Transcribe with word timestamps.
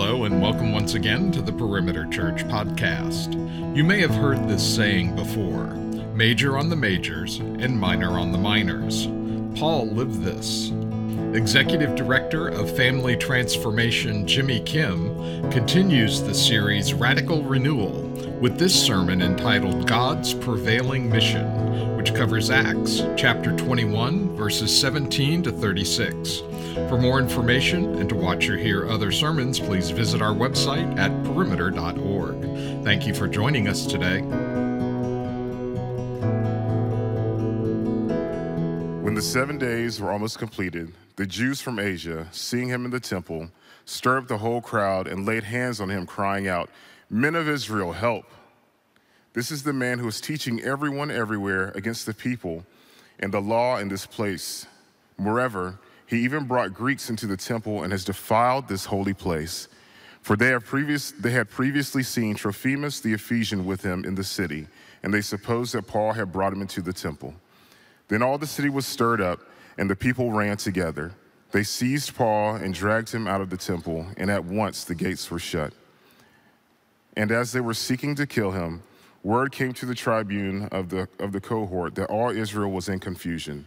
Hello, 0.00 0.22
and 0.22 0.40
welcome 0.40 0.70
once 0.70 0.94
again 0.94 1.32
to 1.32 1.42
the 1.42 1.52
Perimeter 1.52 2.06
Church 2.06 2.44
podcast. 2.44 3.34
You 3.74 3.82
may 3.82 4.00
have 4.00 4.14
heard 4.14 4.48
this 4.48 4.62
saying 4.62 5.16
before 5.16 5.74
major 6.14 6.56
on 6.56 6.68
the 6.68 6.76
majors 6.76 7.40
and 7.40 7.76
minor 7.76 8.16
on 8.16 8.30
the 8.30 8.38
minors. 8.38 9.06
Paul 9.58 9.88
lived 9.88 10.22
this. 10.22 10.70
Executive 11.36 11.96
Director 11.96 12.46
of 12.46 12.76
Family 12.76 13.16
Transformation 13.16 14.24
Jimmy 14.24 14.60
Kim 14.60 15.50
continues 15.50 16.22
the 16.22 16.32
series 16.32 16.94
Radical 16.94 17.42
Renewal 17.42 18.02
with 18.40 18.56
this 18.56 18.80
sermon 18.80 19.20
entitled 19.20 19.88
God's 19.88 20.32
Prevailing 20.32 21.10
Mission, 21.10 21.96
which 21.96 22.14
covers 22.14 22.50
Acts 22.50 23.02
chapter 23.16 23.50
21, 23.56 24.36
verses 24.36 24.80
17 24.80 25.42
to 25.42 25.50
36. 25.50 26.42
For 26.88 26.96
more 26.96 27.18
information 27.18 27.96
and 27.96 28.08
to 28.08 28.14
watch 28.14 28.48
or 28.48 28.56
hear 28.56 28.88
other 28.88 29.10
sermons, 29.10 29.58
please 29.58 29.90
visit 29.90 30.22
our 30.22 30.32
website 30.32 30.98
at 30.98 31.10
perimeter.org. 31.24 32.40
Thank 32.84 33.06
you 33.06 33.14
for 33.14 33.26
joining 33.26 33.68
us 33.68 33.86
today. 33.86 34.20
When 39.02 39.14
the 39.14 39.22
seven 39.22 39.58
days 39.58 40.00
were 40.00 40.12
almost 40.12 40.38
completed, 40.38 40.92
the 41.16 41.26
Jews 41.26 41.60
from 41.60 41.78
Asia, 41.78 42.28
seeing 42.30 42.68
him 42.68 42.84
in 42.84 42.90
the 42.90 43.00
temple, 43.00 43.50
stirred 43.84 44.18
up 44.18 44.28
the 44.28 44.38
whole 44.38 44.60
crowd 44.60 45.06
and 45.08 45.26
laid 45.26 45.44
hands 45.44 45.80
on 45.80 45.90
him, 45.90 46.06
crying 46.06 46.46
out, 46.46 46.70
Men 47.10 47.34
of 47.34 47.48
Israel, 47.48 47.92
help! 47.92 48.26
This 49.32 49.50
is 49.50 49.62
the 49.62 49.72
man 49.72 49.98
who 49.98 50.08
is 50.08 50.20
teaching 50.20 50.60
everyone 50.60 51.10
everywhere 51.10 51.72
against 51.74 52.06
the 52.06 52.14
people 52.14 52.64
and 53.18 53.32
the 53.32 53.40
law 53.40 53.78
in 53.78 53.88
this 53.88 54.06
place. 54.06 54.66
Moreover, 55.16 55.78
he 56.08 56.24
even 56.24 56.44
brought 56.44 56.72
Greeks 56.72 57.10
into 57.10 57.26
the 57.26 57.36
temple 57.36 57.82
and 57.82 57.92
has 57.92 58.02
defiled 58.02 58.66
this 58.66 58.86
holy 58.86 59.12
place. 59.12 59.68
For 60.22 60.36
they, 60.36 60.48
have 60.48 60.64
previous, 60.64 61.10
they 61.12 61.30
had 61.30 61.50
previously 61.50 62.02
seen 62.02 62.34
Trophimus 62.34 63.00
the 63.00 63.12
Ephesian 63.12 63.66
with 63.66 63.82
him 63.82 64.06
in 64.06 64.14
the 64.14 64.24
city, 64.24 64.66
and 65.02 65.12
they 65.12 65.20
supposed 65.20 65.74
that 65.74 65.86
Paul 65.86 66.14
had 66.14 66.32
brought 66.32 66.54
him 66.54 66.62
into 66.62 66.80
the 66.80 66.94
temple. 66.94 67.34
Then 68.08 68.22
all 68.22 68.38
the 68.38 68.46
city 68.46 68.70
was 68.70 68.86
stirred 68.86 69.20
up, 69.20 69.40
and 69.76 69.88
the 69.88 69.94
people 69.94 70.32
ran 70.32 70.56
together. 70.56 71.12
They 71.52 71.62
seized 71.62 72.16
Paul 72.16 72.56
and 72.56 72.72
dragged 72.72 73.12
him 73.12 73.28
out 73.28 73.42
of 73.42 73.50
the 73.50 73.58
temple, 73.58 74.06
and 74.16 74.30
at 74.30 74.44
once 74.44 74.84
the 74.84 74.94
gates 74.94 75.30
were 75.30 75.38
shut. 75.38 75.74
And 77.18 77.30
as 77.30 77.52
they 77.52 77.60
were 77.60 77.74
seeking 77.74 78.14
to 78.14 78.26
kill 78.26 78.52
him, 78.52 78.82
word 79.22 79.52
came 79.52 79.74
to 79.74 79.84
the 79.84 79.94
tribune 79.94 80.68
of 80.72 80.88
the, 80.88 81.06
of 81.18 81.32
the 81.32 81.40
cohort 81.40 81.96
that 81.96 82.06
all 82.06 82.30
Israel 82.30 82.70
was 82.70 82.88
in 82.88 82.98
confusion. 82.98 83.66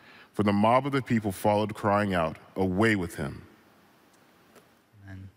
For 0.41 0.45
the 0.45 0.53
mob 0.53 0.87
of 0.87 0.91
the 0.91 1.03
people 1.03 1.31
followed, 1.31 1.75
crying 1.75 2.15
out, 2.15 2.35
Away 2.55 2.95
with 2.95 3.13
him. 3.13 3.43
Amen. 5.05 5.29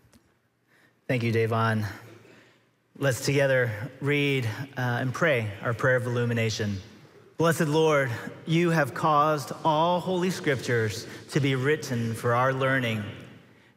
Thank 1.07 1.21
you, 1.21 1.31
Davon. 1.31 1.85
Let's 2.97 3.23
together 3.23 3.69
read 4.01 4.47
uh, 4.75 4.81
and 4.81 5.13
pray 5.13 5.51
our 5.61 5.75
prayer 5.75 5.97
of 5.97 6.07
illumination. 6.07 6.81
Blessed 7.37 7.67
Lord, 7.67 8.09
you 8.47 8.71
have 8.71 8.95
caused 8.95 9.51
all 9.63 9.99
holy 9.99 10.31
scriptures 10.31 11.05
to 11.29 11.39
be 11.39 11.53
written 11.53 12.15
for 12.15 12.33
our 12.33 12.51
learning. 12.51 13.03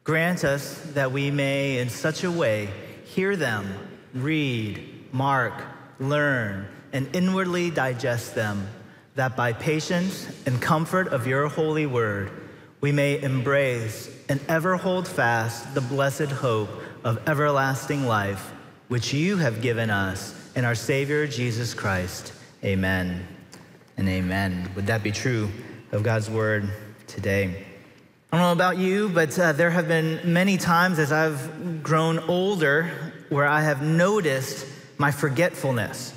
Grant 0.03 0.43
us 0.43 0.81
that 0.95 1.11
we 1.11 1.29
may, 1.29 1.77
in 1.77 1.89
such 1.89 2.23
a 2.23 2.31
way, 2.31 2.69
hear 3.03 3.35
them, 3.35 3.71
read, 4.15 5.13
mark, 5.13 5.61
learn, 5.99 6.67
and 6.91 7.07
inwardly 7.15 7.69
digest 7.69 8.33
them 8.33 8.67
that 9.19 9.35
by 9.35 9.51
patience 9.51 10.29
and 10.45 10.61
comfort 10.61 11.09
of 11.09 11.27
your 11.27 11.49
holy 11.49 11.85
word, 11.85 12.31
we 12.79 12.89
may 12.89 13.21
embrace 13.21 14.09
and 14.29 14.39
ever 14.47 14.77
hold 14.77 15.05
fast 15.05 15.75
the 15.75 15.81
blessed 15.81 16.31
hope 16.31 16.69
of 17.03 17.27
everlasting 17.27 18.05
life, 18.05 18.53
which 18.87 19.13
you 19.13 19.35
have 19.35 19.61
given 19.61 19.89
us 19.89 20.33
in 20.55 20.63
our 20.63 20.73
Savior 20.73 21.27
Jesus 21.27 21.73
Christ. 21.73 22.31
Amen 22.63 23.27
and 23.97 24.07
amen. 24.07 24.71
Would 24.77 24.87
that 24.87 25.03
be 25.03 25.11
true 25.11 25.49
of 25.91 26.01
God's 26.01 26.29
word 26.29 26.69
today? 27.05 27.65
I 28.31 28.37
don't 28.37 28.45
know 28.45 28.53
about 28.53 28.77
you, 28.77 29.09
but 29.09 29.37
uh, 29.37 29.51
there 29.51 29.71
have 29.71 29.89
been 29.89 30.21
many 30.31 30.55
times 30.55 30.97
as 30.97 31.11
I've 31.11 31.83
grown 31.83 32.19
older 32.19 32.89
where 33.27 33.47
I 33.47 33.63
have 33.63 33.81
noticed 33.81 34.65
my 34.97 35.11
forgetfulness. 35.11 36.13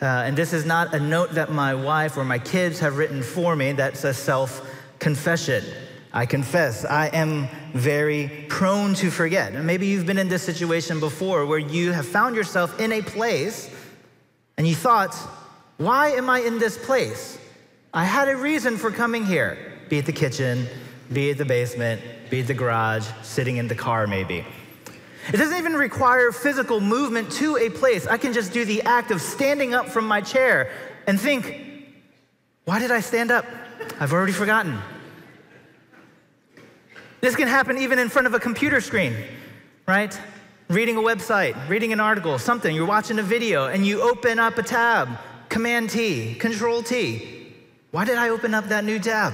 Uh, 0.00 0.04
and 0.04 0.36
this 0.36 0.52
is 0.52 0.66
not 0.66 0.94
a 0.94 1.00
note 1.00 1.32
that 1.32 1.50
my 1.50 1.74
wife 1.74 2.16
or 2.16 2.24
my 2.24 2.38
kids 2.38 2.80
have 2.80 2.98
written 2.98 3.22
for 3.22 3.56
me, 3.56 3.72
that's 3.72 4.04
a 4.04 4.12
self 4.12 4.68
confession. 4.98 5.64
I 6.12 6.24
confess, 6.24 6.84
I 6.84 7.08
am 7.08 7.48
very 7.74 8.46
prone 8.48 8.94
to 8.94 9.10
forget. 9.10 9.52
And 9.52 9.66
maybe 9.66 9.86
you've 9.86 10.06
been 10.06 10.18
in 10.18 10.28
this 10.28 10.42
situation 10.42 10.98
before 10.98 11.44
where 11.44 11.58
you 11.58 11.92
have 11.92 12.06
found 12.06 12.36
yourself 12.36 12.80
in 12.80 12.92
a 12.92 13.02
place 13.02 13.70
and 14.56 14.66
you 14.66 14.74
thought, 14.74 15.14
why 15.76 16.08
am 16.12 16.30
I 16.30 16.40
in 16.40 16.58
this 16.58 16.78
place? 16.78 17.38
I 17.92 18.04
had 18.04 18.28
a 18.28 18.36
reason 18.36 18.78
for 18.78 18.90
coming 18.90 19.26
here, 19.26 19.58
be 19.90 19.98
it 19.98 20.06
the 20.06 20.12
kitchen, 20.12 20.66
be 21.12 21.30
it 21.30 21.38
the 21.38 21.44
basement, 21.44 22.00
be 22.30 22.40
it 22.40 22.46
the 22.46 22.54
garage, 22.54 23.06
sitting 23.22 23.58
in 23.58 23.68
the 23.68 23.74
car, 23.74 24.06
maybe. 24.06 24.44
It 25.32 25.38
doesn't 25.38 25.56
even 25.56 25.74
require 25.74 26.30
physical 26.30 26.80
movement 26.80 27.32
to 27.32 27.56
a 27.56 27.68
place. 27.68 28.06
I 28.06 28.16
can 28.16 28.32
just 28.32 28.52
do 28.52 28.64
the 28.64 28.82
act 28.82 29.10
of 29.10 29.20
standing 29.20 29.74
up 29.74 29.88
from 29.88 30.06
my 30.06 30.20
chair 30.20 30.70
and 31.06 31.20
think, 31.20 31.62
why 32.64 32.78
did 32.78 32.90
I 32.90 33.00
stand 33.00 33.30
up? 33.30 33.44
I've 33.98 34.12
already 34.12 34.32
forgotten. 34.32 34.78
This 37.20 37.34
can 37.34 37.48
happen 37.48 37.78
even 37.78 37.98
in 37.98 38.08
front 38.08 38.26
of 38.26 38.34
a 38.34 38.38
computer 38.38 38.80
screen, 38.80 39.16
right? 39.86 40.18
Reading 40.68 40.96
a 40.96 41.00
website, 41.00 41.56
reading 41.68 41.92
an 41.92 42.00
article, 42.00 42.38
something, 42.38 42.74
you're 42.74 42.86
watching 42.86 43.18
a 43.18 43.22
video, 43.22 43.66
and 43.66 43.86
you 43.86 44.02
open 44.02 44.38
up 44.38 44.58
a 44.58 44.62
tab, 44.62 45.08
Command 45.48 45.90
T, 45.90 46.34
Control 46.34 46.82
T. 46.82 47.54
Why 47.90 48.04
did 48.04 48.18
I 48.18 48.28
open 48.28 48.54
up 48.54 48.68
that 48.68 48.84
new 48.84 48.98
tab? 48.98 49.32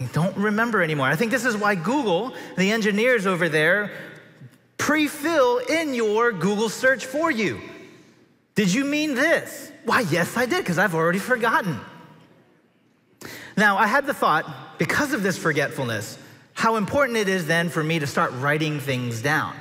I 0.00 0.04
don't 0.12 0.36
remember 0.36 0.82
anymore. 0.82 1.06
I 1.06 1.16
think 1.16 1.30
this 1.30 1.44
is 1.44 1.56
why 1.56 1.74
Google, 1.74 2.34
the 2.56 2.70
engineers 2.70 3.26
over 3.26 3.48
there, 3.48 3.90
pre 4.78 5.06
fill 5.06 5.58
in 5.58 5.94
your 5.94 6.32
Google 6.32 6.68
search 6.68 7.06
for 7.06 7.30
you. 7.30 7.60
Did 8.54 8.72
you 8.72 8.84
mean 8.84 9.14
this? 9.14 9.72
Why, 9.84 10.00
yes, 10.00 10.36
I 10.36 10.46
did, 10.46 10.58
because 10.58 10.78
I've 10.78 10.94
already 10.94 11.18
forgotten. 11.18 11.80
Now, 13.56 13.76
I 13.76 13.86
had 13.86 14.06
the 14.06 14.14
thought, 14.14 14.78
because 14.78 15.12
of 15.12 15.22
this 15.22 15.38
forgetfulness, 15.38 16.18
how 16.54 16.76
important 16.76 17.18
it 17.18 17.28
is 17.28 17.46
then 17.46 17.68
for 17.68 17.82
me 17.82 17.98
to 17.98 18.06
start 18.06 18.32
writing 18.34 18.80
things 18.80 19.20
down, 19.20 19.54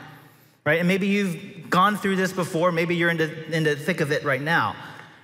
right? 0.65 0.79
And 0.79 0.87
maybe 0.87 1.07
you've 1.07 1.69
gone 1.69 1.97
through 1.97 2.15
this 2.15 2.31
before, 2.31 2.71
maybe 2.71 2.95
you're 2.95 3.09
in 3.09 3.17
the, 3.17 3.55
in 3.55 3.63
the 3.63 3.75
thick 3.75 3.99
of 3.99 4.11
it 4.11 4.23
right 4.23 4.41
now, 4.41 4.75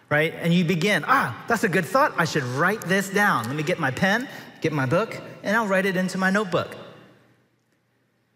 right? 0.10 0.34
And 0.36 0.54
you 0.54 0.66
begin, 0.66 1.06
ah, 1.08 1.44
that's 1.48 1.64
a 1.64 1.70
good 1.70 1.86
thought, 1.86 2.14
I 2.18 2.26
should 2.26 2.44
write 2.44 2.82
this 2.82 3.10
down. 3.10 3.46
Let 3.46 3.56
me 3.56 3.64
get 3.64 3.80
my 3.80 3.92
pen, 3.92 4.28
get 4.62 4.74
my 4.74 4.86
book, 4.86 5.20
and 5.44 5.56
I'll 5.56 5.68
write 5.68 5.86
it 5.86 5.96
into 5.96 6.18
my 6.18 6.30
notebook. 6.30 6.76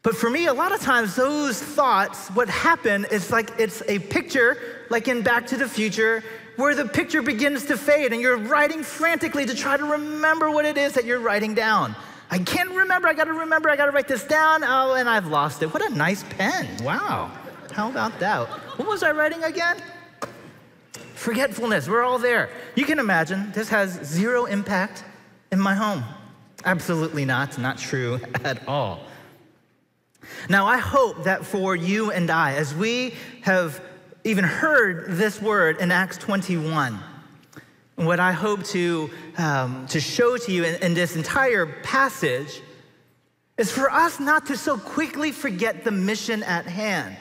But 0.04 0.18
for 0.18 0.30
me, 0.30 0.48
a 0.48 0.54
lot 0.54 0.74
of 0.74 0.82
times 0.82 1.16
those 1.16 1.62
thoughts, 1.62 2.28
what 2.30 2.50
happen 2.50 3.06
is 3.10 3.32
like 3.32 3.58
it's 3.58 3.82
a 3.88 4.00
picture, 4.00 4.58
like 4.90 5.08
in 5.08 5.22
Back 5.22 5.48
to 5.48 5.58
the 5.58 5.68
Future, 5.68 6.22
where 6.58 6.76
the 6.76 6.86
picture 6.86 7.22
begins 7.22 7.66
to 7.68 7.78
fade 7.78 8.12
and 8.12 8.22
you're 8.22 8.38
writing 8.38 8.84
frantically 8.84 9.46
to 9.46 9.56
try 9.56 9.78
to 9.78 9.86
remember 9.86 10.52
what 10.52 10.66
it 10.66 10.78
is 10.78 10.94
that 10.94 11.06
you're 11.06 11.20
writing 11.22 11.54
down. 11.54 11.96
I 12.30 12.40
can't 12.40 12.72
remember, 12.72 13.08
I 13.08 13.14
gotta 13.14 13.32
remember, 13.32 13.70
I 13.70 13.78
gotta 13.78 13.92
write 13.92 14.10
this 14.10 14.26
down. 14.26 14.64
Oh, 14.64 14.94
and 14.96 15.08
I've 15.08 15.28
lost 15.28 15.64
it. 15.64 15.74
What 15.74 15.90
a 15.90 15.96
nice 15.96 16.24
pen. 16.32 16.68
Wow. 16.84 17.32
How 17.72 17.90
about 17.90 18.20
that? 18.20 18.48
What 18.78 18.88
was 18.88 19.04
I 19.04 19.12
writing 19.12 19.44
again? 19.46 19.78
Forgetfulness, 21.16 21.88
we're 21.88 22.04
all 22.04 22.20
there. 22.20 22.50
You 22.76 22.86
can 22.86 23.00
imagine 23.00 23.52
this 23.54 23.70
has 23.70 24.04
zero 24.04 24.46
impact 24.46 25.06
in 25.52 25.60
my 25.60 25.74
home. 25.74 26.04
Absolutely 26.66 27.24
not, 27.24 27.58
not 27.58 27.78
true 27.78 28.20
at 28.44 28.68
all. 28.68 29.06
Now, 30.50 30.66
I 30.66 30.78
hope 30.78 31.24
that 31.24 31.46
for 31.46 31.76
you 31.76 32.12
and 32.12 32.30
I, 32.30 32.54
as 32.54 32.74
we 32.74 33.16
have 33.42 33.82
even 34.24 34.44
heard 34.44 35.18
this 35.18 35.42
word 35.42 35.80
in 35.80 35.92
Acts 35.92 36.18
21, 36.18 37.00
what 37.96 38.20
I 38.20 38.32
hope 38.32 38.64
to, 38.66 39.10
um, 39.38 39.86
to 39.88 40.00
show 40.00 40.38
to 40.38 40.52
you 40.52 40.64
in, 40.64 40.82
in 40.82 40.94
this 40.94 41.16
entire 41.16 41.66
passage 41.84 42.62
is 43.58 43.72
for 43.72 43.92
us 43.92 44.20
not 44.20 44.48
to 44.48 44.58
so 44.58 44.78
quickly 44.78 45.32
forget 45.32 45.84
the 45.84 45.92
mission 45.92 46.42
at 46.44 46.66
hand. 46.66 47.18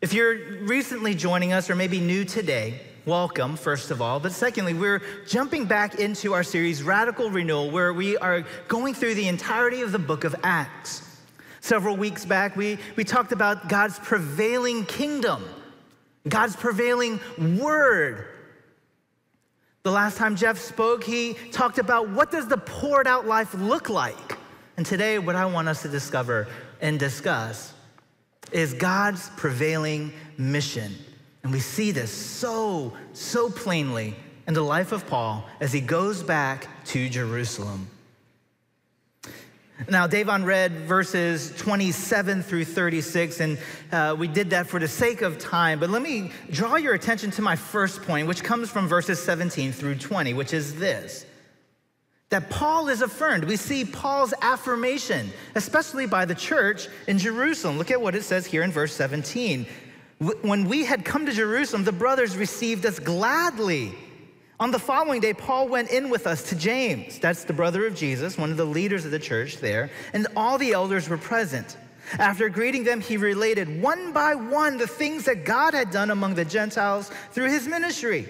If 0.00 0.12
you're 0.12 0.60
recently 0.62 1.14
joining 1.14 1.52
us 1.52 1.70
or 1.70 1.74
maybe 1.74 2.00
new 2.00 2.24
today, 2.24 2.80
welcome, 3.06 3.56
first 3.56 3.90
of 3.90 4.00
all. 4.00 4.20
But 4.20 4.32
secondly, 4.32 4.74
we're 4.74 5.02
jumping 5.26 5.64
back 5.64 5.96
into 5.96 6.32
our 6.32 6.42
series, 6.42 6.82
Radical 6.82 7.30
Renewal, 7.30 7.70
where 7.70 7.92
we 7.92 8.16
are 8.18 8.44
going 8.68 8.94
through 8.94 9.14
the 9.14 9.28
entirety 9.28 9.82
of 9.82 9.92
the 9.92 9.98
book 9.98 10.24
of 10.24 10.34
Acts. 10.42 11.11
Several 11.62 11.96
weeks 11.96 12.24
back, 12.24 12.56
we, 12.56 12.76
we 12.96 13.04
talked 13.04 13.30
about 13.30 13.68
God's 13.68 13.96
prevailing 14.00 14.84
kingdom, 14.84 15.44
God's 16.28 16.56
prevailing 16.56 17.20
word. 17.38 18.26
The 19.84 19.92
last 19.92 20.16
time 20.16 20.34
Jeff 20.34 20.58
spoke, 20.58 21.04
he 21.04 21.34
talked 21.52 21.78
about 21.78 22.08
what 22.08 22.32
does 22.32 22.48
the 22.48 22.56
poured 22.56 23.06
out 23.06 23.28
life 23.28 23.54
look 23.54 23.88
like? 23.88 24.36
And 24.76 24.84
today, 24.84 25.20
what 25.20 25.36
I 25.36 25.46
want 25.46 25.68
us 25.68 25.82
to 25.82 25.88
discover 25.88 26.48
and 26.80 26.98
discuss 26.98 27.72
is 28.50 28.74
God's 28.74 29.30
prevailing 29.36 30.12
mission. 30.36 30.92
And 31.44 31.52
we 31.52 31.60
see 31.60 31.92
this 31.92 32.10
so, 32.10 32.92
so 33.12 33.48
plainly 33.48 34.16
in 34.48 34.54
the 34.54 34.62
life 34.62 34.90
of 34.90 35.06
Paul 35.06 35.48
as 35.60 35.72
he 35.72 35.80
goes 35.80 36.24
back 36.24 36.66
to 36.86 37.08
Jerusalem. 37.08 37.88
Now, 39.88 40.06
Davon 40.06 40.44
read 40.44 40.72
verses 40.72 41.52
27 41.56 42.42
through 42.42 42.64
36, 42.64 43.40
and 43.40 43.58
uh, 43.90 44.16
we 44.18 44.28
did 44.28 44.50
that 44.50 44.66
for 44.66 44.78
the 44.78 44.88
sake 44.88 45.22
of 45.22 45.38
time. 45.38 45.80
But 45.80 45.90
let 45.90 46.02
me 46.02 46.30
draw 46.50 46.76
your 46.76 46.94
attention 46.94 47.30
to 47.32 47.42
my 47.42 47.56
first 47.56 48.02
point, 48.02 48.28
which 48.28 48.44
comes 48.44 48.70
from 48.70 48.88
verses 48.88 49.22
17 49.22 49.72
through 49.72 49.96
20, 49.96 50.34
which 50.34 50.52
is 50.52 50.76
this 50.76 51.26
that 52.32 52.48
Paul 52.48 52.88
is 52.88 53.02
affirmed. 53.02 53.44
We 53.44 53.56
see 53.56 53.84
Paul's 53.84 54.32
affirmation, 54.40 55.30
especially 55.54 56.06
by 56.06 56.24
the 56.24 56.34
church 56.34 56.88
in 57.06 57.18
Jerusalem. 57.18 57.76
Look 57.76 57.90
at 57.90 58.00
what 58.00 58.14
it 58.14 58.22
says 58.22 58.46
here 58.46 58.62
in 58.62 58.72
verse 58.72 58.94
17. 58.94 59.66
When 60.40 60.66
we 60.66 60.86
had 60.86 61.04
come 61.04 61.26
to 61.26 61.32
Jerusalem, 61.32 61.84
the 61.84 61.92
brothers 61.92 62.34
received 62.34 62.86
us 62.86 62.98
gladly. 62.98 63.92
On 64.62 64.70
the 64.70 64.78
following 64.78 65.20
day, 65.20 65.34
Paul 65.34 65.66
went 65.66 65.90
in 65.90 66.08
with 66.08 66.24
us 66.24 66.44
to 66.50 66.54
James. 66.54 67.18
That's 67.18 67.42
the 67.42 67.52
brother 67.52 67.84
of 67.84 67.96
Jesus, 67.96 68.38
one 68.38 68.52
of 68.52 68.56
the 68.56 68.64
leaders 68.64 69.04
of 69.04 69.10
the 69.10 69.18
church 69.18 69.56
there, 69.56 69.90
and 70.12 70.28
all 70.36 70.56
the 70.56 70.70
elders 70.70 71.08
were 71.08 71.18
present. 71.18 71.76
After 72.16 72.48
greeting 72.48 72.84
them, 72.84 73.00
he 73.00 73.16
related 73.16 73.82
one 73.82 74.12
by 74.12 74.36
one 74.36 74.76
the 74.76 74.86
things 74.86 75.24
that 75.24 75.44
God 75.44 75.74
had 75.74 75.90
done 75.90 76.12
among 76.12 76.36
the 76.36 76.44
Gentiles 76.44 77.10
through 77.32 77.48
his 77.48 77.66
ministry. 77.66 78.28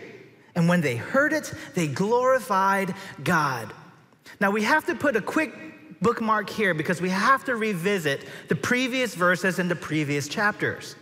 And 0.55 0.71
when 0.71 0.81
they 0.81 0.97
heard 0.97 1.35
it, 1.35 1.53
they 1.75 1.87
glorified 1.87 2.95
God. 3.23 3.71
Now, 4.41 4.51
we 4.51 4.63
have 4.63 4.87
to 4.87 4.95
put 4.95 5.17
a 5.17 5.21
quick 5.21 5.53
bookmark 6.01 6.49
here 6.49 6.73
because 6.73 7.03
we 7.03 7.11
have 7.11 7.45
to 7.45 7.57
revisit 7.57 8.27
the 8.49 8.57
previous 8.57 9.15
verses 9.15 9.59
and 9.59 9.71
the 9.71 9.77
previous 9.77 10.29
chapters. 10.29 10.97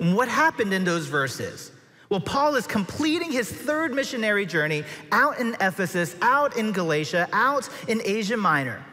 And 0.00 0.16
what 0.16 0.26
happened 0.26 0.74
in 0.74 0.82
those 0.82 1.06
verses? 1.06 1.70
Well, 2.12 2.20
Paul 2.20 2.56
is 2.56 2.66
completing 2.66 3.32
his 3.32 3.50
third 3.50 3.94
missionary 3.94 4.44
journey 4.44 4.84
out 5.10 5.38
in 5.38 5.56
Ephesus, 5.62 6.14
out 6.20 6.58
in 6.58 6.72
Galatia, 6.72 7.26
out 7.32 7.70
in 7.88 8.02
Asia 8.04 8.36
Minor. 8.36 8.84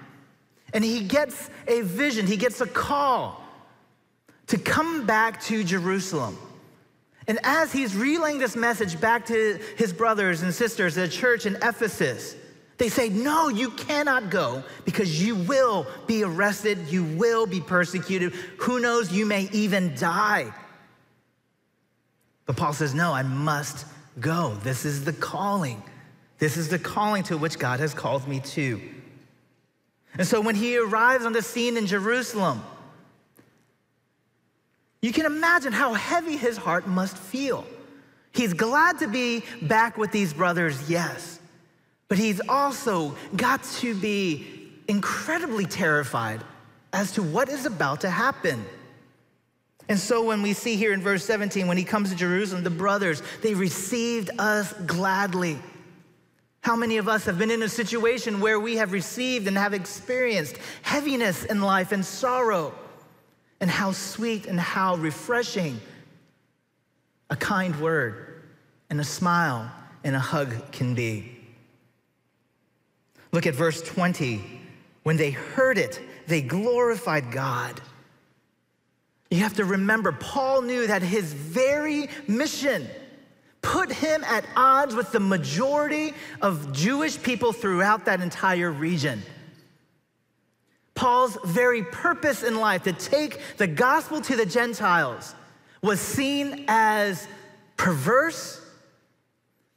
And 0.73 0.85
he 0.85 1.01
gets 1.01 1.49
a 1.67 1.81
vision, 1.81 2.25
he 2.27 2.37
gets 2.37 2.61
a 2.61 2.65
call 2.65 3.43
to 4.47 4.57
come 4.57 5.05
back 5.05 5.41
to 5.43 5.65
Jerusalem. 5.65 6.37
And 7.27 7.39
as 7.43 7.73
he's 7.73 7.93
relaying 7.93 8.39
this 8.39 8.55
message 8.55 9.01
back 9.01 9.25
to 9.25 9.59
his 9.75 9.91
brothers 9.91 10.41
and 10.41 10.53
sisters 10.53 10.97
at 10.97 11.11
church 11.11 11.45
in 11.45 11.57
Ephesus, 11.57 12.37
they 12.77 12.87
say, 12.87 13.09
No, 13.09 13.49
you 13.49 13.71
cannot 13.71 14.29
go 14.29 14.63
because 14.85 15.21
you 15.21 15.35
will 15.35 15.85
be 16.07 16.23
arrested, 16.23 16.87
you 16.87 17.03
will 17.03 17.45
be 17.45 17.59
persecuted. 17.59 18.31
Who 18.59 18.79
knows, 18.79 19.11
you 19.11 19.25
may 19.25 19.49
even 19.51 19.93
die. 19.95 20.53
But 22.49 22.57
Paul 22.57 22.73
says, 22.73 22.95
No, 22.95 23.13
I 23.13 23.21
must 23.21 23.85
go. 24.19 24.55
This 24.63 24.83
is 24.83 25.05
the 25.05 25.13
calling. 25.13 25.83
This 26.39 26.57
is 26.57 26.67
the 26.67 26.79
calling 26.79 27.21
to 27.25 27.37
which 27.37 27.59
God 27.59 27.79
has 27.79 27.93
called 27.93 28.27
me 28.27 28.39
to. 28.39 28.81
And 30.17 30.25
so 30.25 30.41
when 30.41 30.55
he 30.55 30.75
arrives 30.75 31.27
on 31.27 31.33
the 31.33 31.43
scene 31.43 31.77
in 31.77 31.85
Jerusalem, 31.85 32.63
you 34.99 35.13
can 35.13 35.27
imagine 35.27 35.73
how 35.73 35.93
heavy 35.93 36.37
his 36.37 36.57
heart 36.57 36.87
must 36.87 37.19
feel. 37.19 37.67
He's 38.31 38.55
glad 38.55 38.97
to 38.97 39.07
be 39.07 39.43
back 39.61 39.95
with 39.95 40.11
these 40.11 40.33
brothers, 40.33 40.89
yes. 40.89 41.39
But 42.07 42.17
he's 42.17 42.41
also 42.49 43.15
got 43.35 43.63
to 43.75 43.93
be 43.93 44.71
incredibly 44.87 45.67
terrified 45.67 46.43
as 46.93 47.11
to 47.11 47.21
what 47.21 47.47
is 47.47 47.67
about 47.67 48.01
to 48.01 48.09
happen. 48.09 48.65
And 49.89 49.99
so 49.99 50.23
when 50.23 50.43
we 50.43 50.53
see 50.53 50.75
here 50.75 50.93
in 50.93 51.01
verse 51.01 51.25
17, 51.25 51.67
when 51.67 51.77
he 51.77 51.83
comes 51.83 52.11
to 52.11 52.15
Jerusalem, 52.15 52.63
the 52.63 52.69
brothers, 52.69 53.23
they 53.41 53.55
received 53.55 54.29
us 54.37 54.71
gladly. 54.85 55.57
How 56.61 56.75
many 56.75 56.97
of 56.97 57.09
us 57.09 57.25
have 57.25 57.39
been 57.39 57.49
in 57.49 57.63
a 57.63 57.69
situation 57.69 58.39
where 58.39 58.59
we 58.59 58.75
have 58.75 58.91
received 58.91 59.47
and 59.47 59.57
have 59.57 59.73
experienced 59.73 60.57
heaviness 60.83 61.43
in 61.43 61.61
life 61.61 61.91
and 61.91 62.05
sorrow? 62.05 62.73
And 63.59 63.69
how 63.69 63.91
sweet 63.91 64.45
and 64.45 64.59
how 64.59 64.95
refreshing 64.95 65.81
a 67.29 67.35
kind 67.35 67.79
word 67.81 68.43
and 68.89 69.01
a 69.01 69.03
smile 69.03 69.69
and 70.03 70.15
a 70.15 70.19
hug 70.19 70.71
can 70.71 70.93
be. 70.93 71.35
Look 73.31 73.47
at 73.47 73.55
verse 73.55 73.81
20. 73.81 74.61
When 75.03 75.17
they 75.17 75.31
heard 75.31 75.77
it, 75.77 75.99
they 76.27 76.41
glorified 76.41 77.31
God. 77.31 77.81
You 79.29 79.39
have 79.39 79.55
to 79.55 79.65
remember, 79.65 80.11
Paul 80.11 80.63
knew 80.63 80.87
that 80.87 81.01
his 81.01 81.33
very 81.33 82.09
mission 82.27 82.87
put 83.61 83.91
him 83.91 84.23
at 84.23 84.45
odds 84.55 84.95
with 84.95 85.11
the 85.11 85.19
majority 85.19 86.13
of 86.41 86.73
Jewish 86.73 87.21
people 87.21 87.53
throughout 87.53 88.05
that 88.05 88.21
entire 88.21 88.71
region. 88.71 89.21
Paul's 90.95 91.37
very 91.45 91.83
purpose 91.83 92.43
in 92.43 92.59
life 92.59 92.83
to 92.83 92.93
take 92.93 93.39
the 93.57 93.67
gospel 93.67 94.19
to 94.21 94.35
the 94.35 94.45
Gentiles 94.45 95.35
was 95.81 95.99
seen 95.99 96.65
as 96.67 97.27
perverse, 97.77 98.61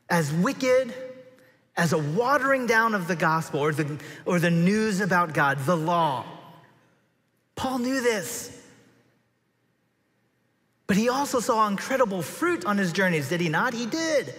as 0.09 0.33
wicked, 0.33 0.95
as 1.77 1.93
a 1.93 1.99
watering 1.99 2.67
down 2.67 2.95
of 2.95 3.07
the 3.07 3.17
gospel 3.17 3.61
or 3.61 3.73
the, 3.73 4.01
or 4.25 4.39
the 4.39 4.51
news 4.51 5.01
about 5.01 5.33
God, 5.33 5.59
the 5.61 5.77
law. 5.77 6.25
Paul 7.55 7.79
knew 7.79 8.01
this. 8.01 8.62
But 10.93 10.99
he 10.99 11.08
also 11.08 11.41
saw 11.41 11.67
incredible 11.69 12.20
fruit 12.20 12.67
on 12.67 12.77
his 12.77 12.93
journeys, 12.93 13.31
did 13.31 13.41
he 13.41 13.49
not? 13.49 13.72
He 13.72 13.87
did. 13.87 14.34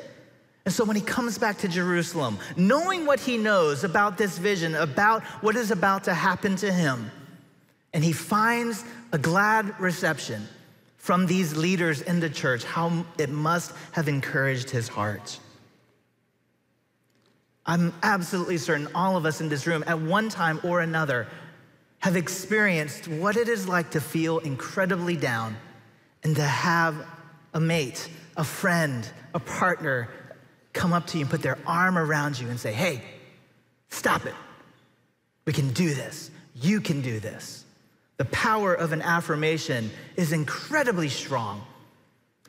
And 0.66 0.72
so 0.72 0.84
when 0.86 0.96
he 0.96 1.02
comes 1.02 1.40
back 1.40 1.58
to 1.58 1.68
Jerusalem, 1.68 2.38
knowing 2.56 3.08
what 3.08 3.20
he 3.20 3.40
knows 3.40 3.84
about 3.84 4.20
this 4.20 4.38
vision, 4.38 4.76
about 4.76 5.24
what 5.42 5.56
is 5.56 5.72
about 5.72 6.04
to 6.04 6.14
happen 6.14 6.56
to 6.58 6.72
him, 6.72 7.10
and 7.92 8.04
he 8.04 8.12
finds 8.14 8.86
a 9.12 9.18
glad 9.18 9.80
reception 9.80 10.48
from 10.98 11.26
these 11.26 11.58
leaders 11.58 12.04
in 12.04 12.20
the 12.20 12.30
church, 12.30 12.64
how 12.66 13.04
it 13.18 13.32
must 13.32 13.74
have 13.94 14.08
encouraged 14.08 14.70
his 14.70 14.88
heart. 14.88 15.40
I'm 17.66 17.92
absolutely 18.04 18.60
certain 18.60 18.90
all 18.94 19.18
of 19.18 19.26
us 19.26 19.42
in 19.42 19.50
this 19.50 19.66
room, 19.66 19.84
at 19.88 20.00
one 20.00 20.30
time 20.30 20.60
or 20.64 20.82
another, 20.82 21.26
have 21.98 22.16
experienced 22.16 23.08
what 23.08 23.38
it 23.38 23.50
is 23.50 23.68
like 23.68 23.90
to 23.90 24.00
feel 24.00 24.38
incredibly 24.38 25.16
down 25.16 25.58
and 26.24 26.36
to 26.36 26.44
have 26.44 26.96
a 27.54 27.60
mate, 27.60 28.10
a 28.38 28.44
friend, 28.44 29.08
a 29.34 29.40
partner 29.40 30.10
come 30.74 30.94
up 30.94 31.08
to 31.08 31.18
you 31.18 31.24
and 31.24 31.32
put 31.32 31.42
their 31.42 31.60
arm 31.68 31.98
around 31.98 32.40
you 32.40 32.50
and 32.50 32.60
say, 32.60 32.74
Hey, 32.74 33.04
stop 33.90 34.26
it. 34.26 34.34
We 35.46 35.54
can 35.54 35.72
do 35.74 35.94
this. 35.94 36.32
You 36.56 36.82
can 36.82 37.02
do 37.02 37.20
this. 37.20 37.66
The 38.18 38.26
power 38.26 38.74
of 38.74 38.94
an 38.94 39.02
affirmation 39.02 39.92
is 40.16 40.32
incredibly 40.32 41.10
strong. 41.10 41.64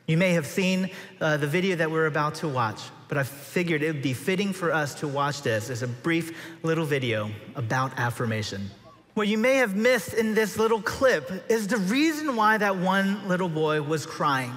You 0.07 0.17
may 0.17 0.33
have 0.33 0.45
seen 0.45 0.89
uh, 1.19 1.37
the 1.37 1.47
video 1.47 1.75
that 1.77 1.91
we're 1.91 2.05
about 2.05 2.35
to 2.35 2.47
watch 2.47 2.81
but 3.07 3.17
I 3.17 3.23
figured 3.23 3.83
it 3.83 3.93
would 3.93 4.01
be 4.01 4.13
fitting 4.13 4.53
for 4.53 4.71
us 4.73 4.95
to 4.95 5.07
watch 5.07 5.41
this 5.41 5.69
as 5.69 5.83
a 5.83 5.87
brief 5.87 6.37
little 6.63 6.85
video 6.85 7.31
about 7.55 7.97
affirmation. 7.99 8.69
What 9.15 9.29
you 9.29 9.37
may 9.37 9.55
have 9.55 9.77
missed 9.77 10.13
in 10.13 10.33
this 10.35 10.57
little 10.57 10.81
clip 10.81 11.31
is 11.49 11.67
the 11.67 11.77
reason 11.77 12.35
why 12.35 12.57
that 12.57 12.75
one 12.75 13.25
little 13.29 13.47
boy 13.47 13.81
was 13.81 14.05
crying. 14.05 14.53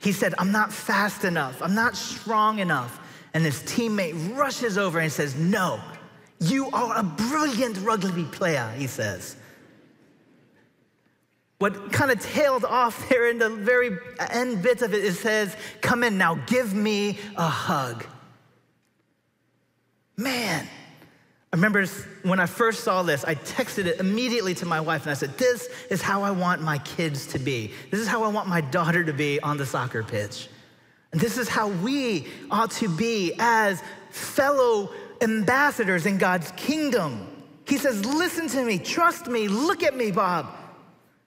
He 0.00 0.10
said, 0.10 0.34
I'm 0.36 0.50
not 0.50 0.72
fast 0.72 1.24
enough, 1.24 1.62
I'm 1.62 1.74
not 1.74 1.96
strong 1.96 2.58
enough. 2.58 2.98
And 3.34 3.44
his 3.44 3.60
teammate 3.62 4.36
rushes 4.36 4.76
over 4.76 4.98
and 4.98 5.12
says, 5.12 5.36
No, 5.36 5.80
you 6.40 6.68
are 6.72 6.98
a 6.98 7.04
brilliant 7.04 7.78
rugby 7.78 8.24
player, 8.24 8.74
he 8.76 8.88
says. 8.88 9.36
What 11.58 11.92
kind 11.92 12.10
of 12.10 12.18
tailed 12.18 12.64
off 12.64 13.08
there 13.08 13.30
in 13.30 13.38
the 13.38 13.50
very 13.50 13.96
end 14.30 14.60
bits 14.60 14.82
of 14.82 14.92
it, 14.92 15.04
it 15.04 15.12
says, 15.12 15.56
Come 15.82 16.02
in 16.02 16.18
now, 16.18 16.34
give 16.46 16.74
me 16.74 17.20
a 17.36 17.46
hug. 17.46 18.04
Man, 20.16 20.66
I 21.52 21.56
remember 21.56 21.84
when 22.22 22.38
I 22.38 22.46
first 22.46 22.84
saw 22.84 23.02
this, 23.02 23.24
I 23.24 23.34
texted 23.34 23.86
it 23.86 23.98
immediately 23.98 24.54
to 24.54 24.66
my 24.66 24.80
wife 24.80 25.02
and 25.02 25.10
I 25.10 25.14
said, 25.14 25.36
This 25.36 25.68
is 25.90 26.00
how 26.00 26.22
I 26.22 26.30
want 26.30 26.62
my 26.62 26.78
kids 26.78 27.26
to 27.28 27.40
be. 27.40 27.72
This 27.90 27.98
is 27.98 28.06
how 28.06 28.22
I 28.22 28.28
want 28.28 28.48
my 28.48 28.60
daughter 28.60 29.02
to 29.02 29.12
be 29.12 29.40
on 29.40 29.56
the 29.56 29.66
soccer 29.66 30.04
pitch. 30.04 30.48
And 31.10 31.20
this 31.20 31.38
is 31.38 31.48
how 31.48 31.68
we 31.68 32.28
ought 32.52 32.70
to 32.72 32.88
be 32.88 33.34
as 33.40 33.82
fellow 34.10 34.90
ambassadors 35.20 36.06
in 36.06 36.18
God's 36.18 36.52
kingdom. 36.52 37.26
He 37.66 37.78
says, 37.78 38.04
Listen 38.04 38.46
to 38.48 38.64
me, 38.64 38.78
trust 38.78 39.26
me, 39.26 39.48
look 39.48 39.82
at 39.82 39.96
me, 39.96 40.12
Bob. 40.12 40.46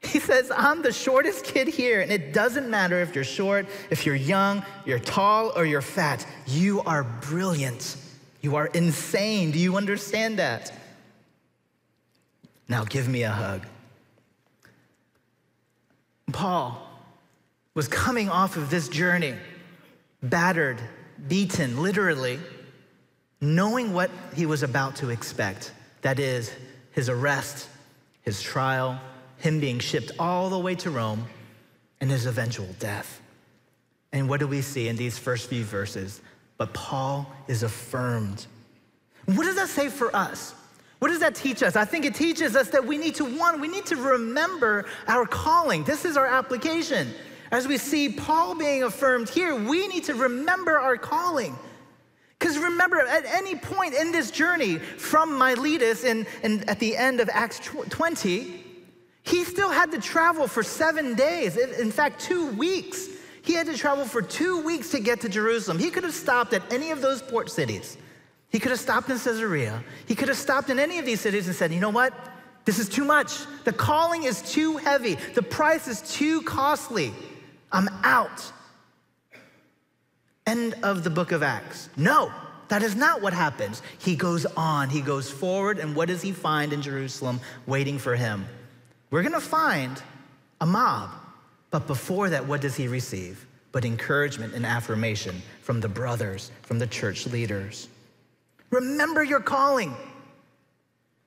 He 0.01 0.19
says, 0.19 0.51
I'm 0.55 0.81
the 0.81 0.91
shortest 0.91 1.45
kid 1.45 1.67
here, 1.67 2.01
and 2.01 2.11
it 2.11 2.33
doesn't 2.33 2.69
matter 2.69 3.01
if 3.01 3.15
you're 3.15 3.23
short, 3.23 3.65
if 3.89 4.05
you're 4.05 4.15
young, 4.15 4.63
you're 4.85 4.99
tall, 4.99 5.51
or 5.55 5.65
you're 5.65 5.81
fat. 5.81 6.25
You 6.45 6.81
are 6.81 7.03
brilliant. 7.03 7.97
You 8.43 8.57
are 8.57 8.67
insane. 8.67 9.51
Do 9.51 9.57
you 9.57 9.77
understand 9.77 10.37
that? 10.37 10.71
Now 12.67 12.83
give 12.83 13.07
me 13.07 13.23
a 13.23 13.31
hug. 13.31 13.65
Paul 16.31 16.85
was 17.73 17.87
coming 17.87 18.29
off 18.29 18.57
of 18.57 18.69
this 18.69 18.89
journey, 18.89 19.35
battered, 20.21 20.79
beaten, 21.27 21.81
literally, 21.81 22.39
knowing 23.39 23.93
what 23.93 24.11
he 24.35 24.45
was 24.45 24.61
about 24.61 24.97
to 24.97 25.09
expect 25.09 25.71
that 26.01 26.19
is, 26.19 26.51
his 26.91 27.07
arrest, 27.09 27.69
his 28.21 28.41
trial, 28.41 28.99
him 29.37 29.59
being 29.59 29.79
shipped 29.79 30.11
all 30.19 30.49
the 30.49 30.59
way 30.59 30.75
to 30.75 30.91
Rome, 30.91 31.25
and 32.01 32.11
his 32.11 32.25
eventual 32.25 32.67
death. 32.77 33.21
And 34.11 34.27
what 34.27 34.41
do 34.41 34.47
we 34.47 34.61
see 34.61 34.89
in 34.89 34.97
these 34.97 35.17
first 35.17 35.49
few 35.49 35.63
verses? 35.63 36.21
But 36.57 36.73
Paul 36.73 37.31
is 37.47 37.63
affirmed. 37.63 38.45
What 39.25 39.43
does 39.43 39.55
that 39.55 39.69
say 39.69 39.89
for 39.89 40.15
us? 40.15 40.53
What 40.99 41.09
does 41.09 41.19
that 41.19 41.35
teach 41.35 41.63
us? 41.63 41.75
I 41.75 41.85
think 41.85 42.05
it 42.05 42.15
teaches 42.15 42.55
us 42.55 42.69
that 42.69 42.85
we 42.85 42.97
need 42.97 43.15
to, 43.15 43.25
one, 43.25 43.59
we 43.59 43.67
need 43.67 43.85
to 43.87 43.95
remember 43.95 44.85
our 45.07 45.25
calling. 45.25 45.83
This 45.83 46.05
is 46.05 46.15
our 46.15 46.27
application. 46.27 47.13
As 47.51 47.67
we 47.67 47.77
see 47.77 48.09
Paul 48.09 48.55
being 48.55 48.83
affirmed 48.83 49.29
here, 49.29 49.55
we 49.55 49.87
need 49.87 50.05
to 50.05 50.13
remember 50.13 50.79
our 50.79 50.97
calling. 50.97 51.57
Because 52.39 52.57
remember, 52.57 52.99
at 52.99 53.25
any 53.25 53.55
point 53.55 53.93
in 53.93 54.11
this 54.11 54.31
journey 54.31 54.77
from 54.77 55.37
Miletus 55.37 56.03
and, 56.03 56.25
and 56.41 56.69
at 56.69 56.79
the 56.79 56.95
end 56.95 57.19
of 57.19 57.29
Acts 57.31 57.59
20, 57.59 58.63
he 59.23 59.43
still 59.43 59.69
had 59.69 59.91
to 59.91 59.99
travel 60.01 60.47
for 60.47 60.63
seven 60.63 61.15
days, 61.15 61.57
in 61.57 61.91
fact, 61.91 62.19
two 62.19 62.47
weeks 62.51 63.07
he 63.43 63.53
had 63.53 63.67
to 63.67 63.77
travel 63.77 64.05
for 64.05 64.21
two 64.21 64.61
weeks 64.61 64.89
to 64.91 64.99
get 64.99 65.21
to 65.21 65.29
Jerusalem. 65.29 65.77
He 65.77 65.91
could 65.91 66.03
have 66.03 66.13
stopped 66.13 66.53
at 66.53 66.63
any 66.71 66.91
of 66.91 67.01
those 67.01 67.21
port 67.21 67.51
cities. 67.51 67.97
He 68.49 68.57
could 68.57 68.71
have 68.71 68.79
stopped 68.79 69.09
in 69.09 69.19
Caesarea. 69.19 69.83
He 70.07 70.15
could 70.15 70.29
have 70.29 70.37
stopped 70.37 70.69
in 70.69 70.79
any 70.79 70.97
of 70.97 71.05
these 71.05 71.19
cities 71.19 71.47
and 71.47 71.55
said, 71.55 71.73
you 71.73 71.81
know 71.81 71.89
what? 71.89 72.13
This 72.63 72.79
is 72.79 72.87
too 72.87 73.03
much. 73.03 73.39
The 73.65 73.73
calling 73.73 74.23
is 74.23 74.41
too 74.53 74.77
heavy. 74.77 75.15
The 75.33 75.43
price 75.43 75.89
is 75.89 76.01
too 76.01 76.41
costly. 76.43 77.11
I'm 77.69 77.89
out. 78.03 78.49
End 80.47 80.75
of 80.81 81.03
the 81.03 81.09
book 81.09 81.33
of 81.33 81.43
Acts. 81.43 81.89
No, 81.97 82.31
that 82.69 82.81
is 82.81 82.95
not 82.95 83.21
what 83.21 83.33
happens. 83.33 83.81
He 83.97 84.15
goes 84.15 84.45
on, 84.55 84.89
he 84.89 85.01
goes 85.01 85.29
forward, 85.29 85.79
and 85.79 85.95
what 85.97 86.07
does 86.07 86.21
he 86.21 86.31
find 86.31 86.71
in 86.71 86.81
Jerusalem 86.81 87.41
waiting 87.65 87.97
for 87.97 88.15
him? 88.15 88.45
We're 89.11 89.23
gonna 89.23 89.41
find 89.41 90.01
a 90.61 90.65
mob 90.65 91.09
but 91.73 91.87
before 91.87 92.29
that, 92.29 92.45
what 92.45 92.61
does 92.61 92.75
he 92.75 92.87
receive? 92.87 93.47
But 93.71 93.83
encouragement 93.83 94.53
and 94.53 94.63
affirmation 94.63 95.41
from 95.63 95.81
the 95.81 95.89
brothers, 95.89 96.51
from 96.61 96.77
the 96.77 96.85
church 96.85 97.25
leaders. 97.25 97.87
Remember 98.69 99.23
your 99.23 99.39
calling. 99.39 99.95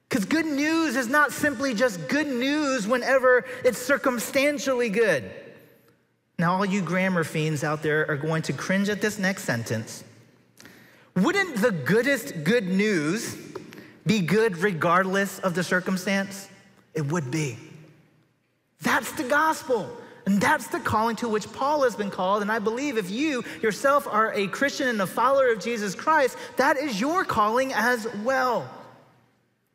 Because 0.08 0.24
good 0.24 0.46
news 0.46 0.94
is 0.94 1.08
not 1.08 1.32
simply 1.32 1.74
just 1.74 2.06
good 2.06 2.28
news 2.28 2.86
whenever 2.86 3.44
it's 3.64 3.76
circumstantially 3.76 4.88
good. 4.88 5.28
Now, 6.38 6.54
all 6.54 6.64
you 6.64 6.80
grammar 6.80 7.24
fiends 7.24 7.64
out 7.64 7.82
there 7.82 8.08
are 8.08 8.16
going 8.16 8.42
to 8.42 8.52
cringe 8.52 8.88
at 8.88 9.00
this 9.00 9.18
next 9.18 9.42
sentence. 9.42 10.04
Wouldn't 11.16 11.56
the 11.56 11.72
goodest 11.72 12.44
good 12.44 12.68
news 12.68 13.36
be 14.06 14.20
good 14.20 14.58
regardless 14.58 15.40
of 15.40 15.56
the 15.56 15.64
circumstance? 15.64 16.48
It 16.94 17.10
would 17.10 17.32
be. 17.32 17.58
That's 18.82 19.10
the 19.10 19.24
gospel. 19.24 20.02
And 20.26 20.40
that's 20.40 20.66
the 20.66 20.80
calling 20.80 21.14
to 21.16 21.28
which 21.28 21.50
Paul 21.52 21.84
has 21.84 21.94
been 21.94 22.10
called. 22.10 22.42
And 22.42 22.50
I 22.50 22.58
believe 22.58 22.98
if 22.98 23.10
you 23.10 23.44
yourself 23.62 24.08
are 24.08 24.34
a 24.34 24.48
Christian 24.48 24.88
and 24.88 25.00
a 25.00 25.06
follower 25.06 25.52
of 25.52 25.60
Jesus 25.60 25.94
Christ, 25.94 26.36
that 26.56 26.76
is 26.76 27.00
your 27.00 27.24
calling 27.24 27.72
as 27.72 28.08
well. 28.24 28.68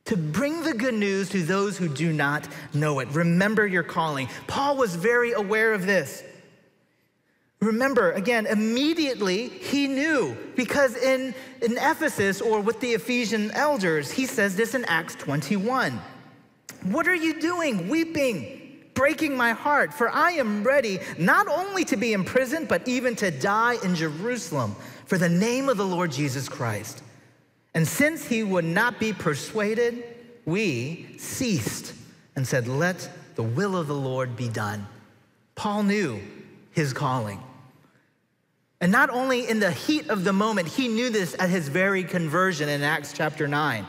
To 0.06 0.18
bring 0.18 0.64
the 0.64 0.74
good 0.74 0.94
news 0.94 1.30
to 1.30 1.44
those 1.44 1.78
who 1.78 1.88
do 1.88 2.12
not 2.12 2.48
know 2.74 3.00
it. 3.00 3.08
Remember 3.10 3.66
your 3.66 3.84
calling. 3.84 4.28
Paul 4.48 4.76
was 4.76 4.96
very 4.96 5.32
aware 5.32 5.74
of 5.74 5.86
this. 5.86 6.22
Remember, 7.62 8.12
again, 8.12 8.46
immediately 8.46 9.48
he 9.48 9.88
knew 9.88 10.36
because 10.56 10.98
in, 10.98 11.34
in 11.62 11.74
Ephesus 11.74 12.42
or 12.42 12.60
with 12.60 12.82
the 12.82 12.90
Ephesian 12.90 13.52
elders, 13.52 14.12
he 14.12 14.26
says 14.26 14.58
this 14.58 14.74
in 14.74 14.84
Acts 14.86 15.16
21. 15.16 16.02
What 16.86 17.08
are 17.08 17.16
you 17.16 17.40
doing? 17.40 17.88
Weeping 17.88 18.61
breaking 18.94 19.36
my 19.36 19.52
heart, 19.52 19.94
for 19.94 20.10
I 20.10 20.32
am 20.32 20.64
ready 20.64 21.00
not 21.18 21.48
only 21.48 21.86
to 21.86 21.98
be 21.98 22.14
imprisoned, 22.14 22.68
but 22.68 22.88
even 22.88 23.16
to 23.18 23.32
die 23.32 23.78
in 23.84 23.96
Jerusalem 23.96 24.76
for 25.06 25.18
the 25.18 25.30
name 25.30 25.70
of 25.70 25.78
the 25.78 25.86
Lord 25.86 26.12
Jesus 26.12 26.48
Christ. 26.50 27.04
And 27.74 27.88
since 27.88 28.26
he 28.26 28.44
would 28.44 28.66
not 28.66 29.00
be 29.00 29.14
persuaded, 29.14 30.04
we 30.46 31.16
ceased 31.18 31.94
and 32.36 32.48
said, 32.48 32.68
Let 32.68 33.10
the 33.36 33.44
will 33.44 33.78
of 33.78 33.88
the 33.88 33.96
Lord 33.96 34.36
be 34.36 34.50
done. 34.50 34.88
Paul 35.56 35.84
knew 35.84 36.20
his 36.72 36.94
calling. 36.94 37.42
And 38.80 38.92
not 38.92 39.12
only 39.12 39.48
in 39.48 39.60
the 39.60 39.72
heat 39.72 40.10
of 40.10 40.24
the 40.24 40.34
moment, 40.34 40.68
he 40.68 40.88
knew 40.88 41.10
this 41.10 41.36
at 41.38 41.50
his 41.50 41.68
very 41.68 42.04
conversion 42.04 42.68
in 42.68 42.82
Acts 42.82 43.14
chapter 43.14 43.48
9. 43.48 43.86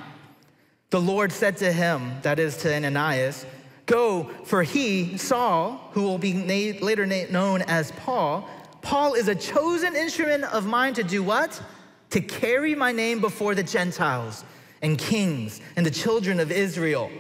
The 0.91 1.01
Lord 1.01 1.33
said 1.33 1.57
to 1.59 1.73
him, 1.73 2.21
that 2.21 2.39
is 2.39 2.59
to 2.59 2.75
Ananias, 2.75 3.47
Go, 3.93 4.31
for 4.45 4.63
he, 4.63 5.19
Saul, 5.19 5.91
who 5.93 6.05
will 6.05 6.17
be 6.17 6.33
later 6.81 7.05
known 7.05 7.61
as 7.61 7.93
Paul, 7.93 8.49
Paul 8.81 9.13
is 9.13 9.29
a 9.29 9.35
chosen 9.35 9.95
instrument 9.95 10.45
of 10.45 10.65
mine 10.65 10.95
to 10.95 11.05
do 11.05 11.23
what? 11.23 11.61
To 12.09 12.23
carry 12.23 12.75
my 12.75 12.91
name 12.91 13.21
before 13.21 13.55
the 13.55 13.63
Gentiles 13.63 14.47
and 14.81 14.97
kings 14.97 15.61
and 15.77 15.85
the 15.85 15.91
children 15.91 16.41
of 16.41 16.51
Israel. 16.51 17.11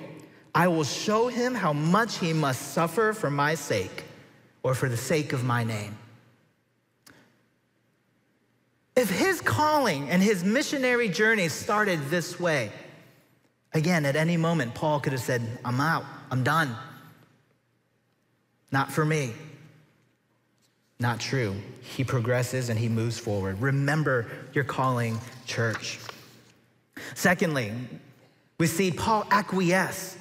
I 0.54 0.68
will 0.68 0.84
show 0.84 1.28
him 1.28 1.54
how 1.54 1.74
much 1.74 2.16
he 2.16 2.32
must 2.32 2.72
suffer 2.72 3.12
for 3.12 3.28
my 3.28 3.54
sake 3.54 4.04
or 4.62 4.74
for 4.74 4.88
the 4.88 4.96
sake 4.96 5.34
of 5.34 5.44
my 5.44 5.64
name. 5.64 5.98
If 8.96 9.10
his 9.10 9.42
calling 9.42 10.08
and 10.08 10.22
his 10.22 10.42
missionary 10.42 11.10
journey 11.10 11.50
started 11.50 12.08
this 12.08 12.40
way, 12.40 12.72
again, 13.74 14.04
at 14.04 14.16
any 14.16 14.36
moment, 14.36 14.74
Paul 14.74 15.00
could 15.00 15.12
have 15.12 15.22
said, 15.22 15.42
I'm 15.64 15.80
out. 15.80 16.04
I'm 16.30 16.42
done. 16.42 16.74
Not 18.70 18.90
for 18.90 19.04
me. 19.04 19.32
Not 20.98 21.20
true. 21.20 21.56
He 21.82 22.04
progresses 22.04 22.68
and 22.68 22.78
he 22.78 22.88
moves 22.88 23.18
forward. 23.18 23.60
Remember 23.60 24.26
your 24.54 24.64
calling, 24.64 25.18
church. 25.46 25.98
Secondly, 27.14 27.72
we 28.58 28.66
see 28.66 28.90
Paul 28.90 29.26
acquiesce. 29.30 30.16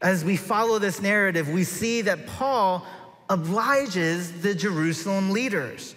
As 0.00 0.24
we 0.24 0.36
follow 0.36 0.78
this 0.78 1.00
narrative, 1.00 1.48
we 1.48 1.64
see 1.64 2.02
that 2.02 2.26
Paul 2.26 2.86
obliges 3.28 4.42
the 4.42 4.54
Jerusalem 4.54 5.30
leaders. 5.30 5.94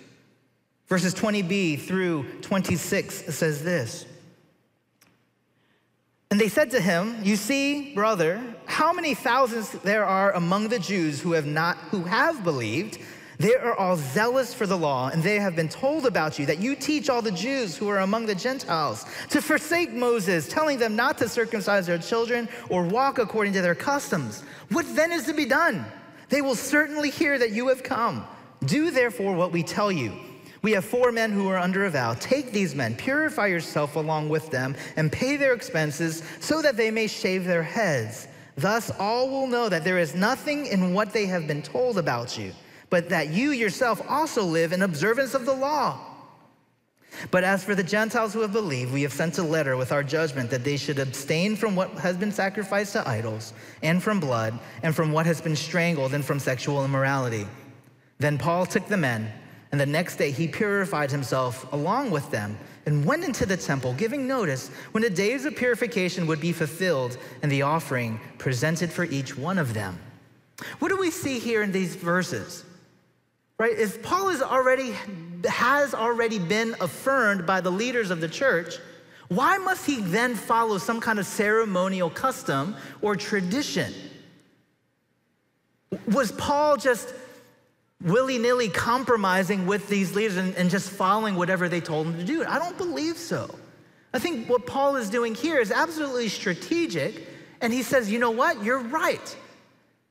Verses 0.87 1.13
20b 1.15 1.81
through 1.81 2.25
26 2.41 3.35
says 3.35 3.63
this. 3.63 4.05
And 6.35 6.41
they 6.41 6.49
said 6.49 6.71
to 6.71 6.81
him, 6.81 7.15
You 7.23 7.37
see, 7.37 7.93
brother, 7.93 8.43
how 8.65 8.91
many 8.91 9.13
thousands 9.13 9.71
there 9.83 10.03
are 10.03 10.33
among 10.33 10.67
the 10.67 10.79
Jews 10.79 11.21
who 11.21 11.31
have 11.31 11.45
not 11.45 11.77
who 11.91 12.03
have 12.03 12.43
believed. 12.43 12.97
They 13.39 13.55
are 13.55 13.73
all 13.73 13.95
zealous 13.95 14.53
for 14.53 14.67
the 14.67 14.77
law, 14.77 15.07
and 15.07 15.23
they 15.23 15.39
have 15.39 15.55
been 15.55 15.69
told 15.69 16.05
about 16.05 16.37
you 16.37 16.45
that 16.47 16.59
you 16.59 16.75
teach 16.75 17.09
all 17.09 17.21
the 17.21 17.31
Jews 17.31 17.77
who 17.77 17.87
are 17.87 17.99
among 17.99 18.25
the 18.25 18.35
Gentiles 18.35 19.05
to 19.29 19.41
forsake 19.41 19.93
Moses, 19.93 20.49
telling 20.49 20.77
them 20.77 20.97
not 20.97 21.17
to 21.19 21.29
circumcise 21.29 21.87
their 21.87 21.99
children 21.99 22.49
or 22.69 22.83
walk 22.83 23.17
according 23.17 23.53
to 23.53 23.61
their 23.61 23.73
customs. 23.73 24.43
What 24.71 24.93
then 24.93 25.13
is 25.13 25.27
to 25.27 25.33
be 25.33 25.45
done? 25.45 25.85
They 26.27 26.41
will 26.41 26.55
certainly 26.55 27.11
hear 27.11 27.39
that 27.39 27.51
you 27.51 27.69
have 27.69 27.81
come. 27.81 28.27
Do 28.65 28.91
therefore 28.91 29.35
what 29.35 29.53
we 29.53 29.63
tell 29.63 29.89
you. 29.89 30.11
We 30.65 30.71
have 30.71 30.83
four 30.83 31.11
men 31.11 31.31
who 31.31 31.47
are 31.49 31.59
under 31.59 31.85
a 31.85 31.91
vow. 31.91 32.15
Take 32.15 32.51
these 32.51 32.73
men, 32.73 32.95
purify 32.95 33.45
yourself 33.45 33.97
along 33.97 34.29
with 34.29 34.49
them, 34.49 34.75
and 34.95 35.11
pay 35.11 35.37
their 35.37 35.53
expenses 35.53 36.23
so 36.39 36.59
that 36.63 36.75
they 36.75 36.89
may 36.89 37.05
shave 37.05 37.45
their 37.45 37.61
heads. 37.61 38.27
Thus, 38.55 38.89
all 38.97 39.29
will 39.29 39.45
know 39.45 39.69
that 39.69 39.83
there 39.83 39.99
is 39.99 40.15
nothing 40.15 40.65
in 40.65 40.95
what 40.95 41.13
they 41.13 41.27
have 41.27 41.45
been 41.45 41.61
told 41.61 41.99
about 41.99 42.35
you, 42.35 42.51
but 42.89 43.09
that 43.09 43.29
you 43.29 43.51
yourself 43.51 44.01
also 44.09 44.41
live 44.41 44.73
in 44.73 44.81
observance 44.81 45.35
of 45.35 45.45
the 45.45 45.53
law. 45.53 45.99
But 47.29 47.43
as 47.43 47.63
for 47.63 47.75
the 47.75 47.83
Gentiles 47.83 48.33
who 48.33 48.41
have 48.41 48.51
believed, 48.51 48.91
we 48.91 49.03
have 49.03 49.13
sent 49.13 49.37
a 49.37 49.43
letter 49.43 49.77
with 49.77 49.91
our 49.91 50.01
judgment 50.01 50.49
that 50.49 50.63
they 50.63 50.77
should 50.77 50.97
abstain 50.97 51.55
from 51.55 51.75
what 51.75 51.91
has 51.99 52.17
been 52.17 52.31
sacrificed 52.31 52.93
to 52.93 53.07
idols, 53.07 53.53
and 53.83 54.01
from 54.01 54.19
blood, 54.19 54.57
and 54.81 54.95
from 54.95 55.11
what 55.11 55.27
has 55.27 55.41
been 55.41 55.55
strangled, 55.55 56.15
and 56.15 56.25
from 56.25 56.39
sexual 56.39 56.83
immorality. 56.83 57.45
Then 58.17 58.39
Paul 58.39 58.65
took 58.65 58.87
the 58.87 58.97
men, 58.97 59.31
and 59.75 59.81
the 59.81 59.85
next 59.85 60.15
day 60.15 60.31
he 60.31 60.47
purified 60.47 61.11
himself 61.11 61.69
along 61.73 62.09
with 62.09 62.31
them, 62.31 62.57
and 62.85 63.03
went 63.03 63.25
into 63.25 63.45
the 63.45 63.57
temple, 63.57 63.93
giving 63.95 64.25
notice 64.25 64.69
when 64.93 65.03
the 65.03 65.09
days 65.09 65.43
of 65.43 65.53
purification 65.53 66.27
would 66.27 66.39
be 66.39 66.53
fulfilled, 66.53 67.17
and 67.41 67.51
the 67.51 67.61
offering 67.61 68.17
presented 68.37 68.89
for 68.89 69.03
each 69.03 69.37
one 69.37 69.57
of 69.57 69.73
them. 69.73 69.99
What 70.79 70.87
do 70.87 70.95
we 70.95 71.11
see 71.11 71.39
here 71.39 71.61
in 71.61 71.73
these 71.73 71.93
verses? 71.93 72.63
Right? 73.57 73.77
If 73.77 74.01
Paul 74.01 74.29
is 74.29 74.41
already 74.41 74.95
has 75.45 75.93
already 75.93 76.39
been 76.39 76.73
affirmed 76.79 77.45
by 77.45 77.59
the 77.59 77.69
leaders 77.69 78.11
of 78.11 78.21
the 78.21 78.29
church, 78.29 78.75
why 79.27 79.57
must 79.57 79.85
he 79.85 79.99
then 79.99 80.35
follow 80.35 80.77
some 80.77 81.01
kind 81.01 81.19
of 81.19 81.25
ceremonial 81.25 82.09
custom 82.09 82.77
or 83.01 83.17
tradition? 83.17 83.93
Was 86.07 86.31
Paul 86.31 86.77
just 86.77 87.13
willy 88.03 88.37
nilly 88.37 88.69
compromising 88.69 89.65
with 89.65 89.87
these 89.87 90.15
leaders 90.15 90.37
and, 90.37 90.55
and, 90.55 90.69
just 90.69 90.89
following 90.89 91.35
whatever 91.35 91.69
they 91.69 91.81
told 91.81 92.07
him 92.07 92.17
to 92.17 92.23
do? 92.23 92.45
I 92.45 92.59
don't 92.59 92.77
believe 92.77 93.17
so. 93.17 93.53
I 94.13 94.19
think 94.19 94.49
what 94.49 94.65
Paul 94.65 94.95
is 94.95 95.09
doing 95.09 95.35
here 95.35 95.59
is 95.59 95.71
absolutely 95.71 96.29
strategic, 96.29 97.27
and 97.61 97.73
he 97.73 97.83
says, 97.83 98.11
you 98.11 98.19
know 98.19 98.31
what? 98.31 98.63
You're 98.63 98.79
right. 98.79 99.35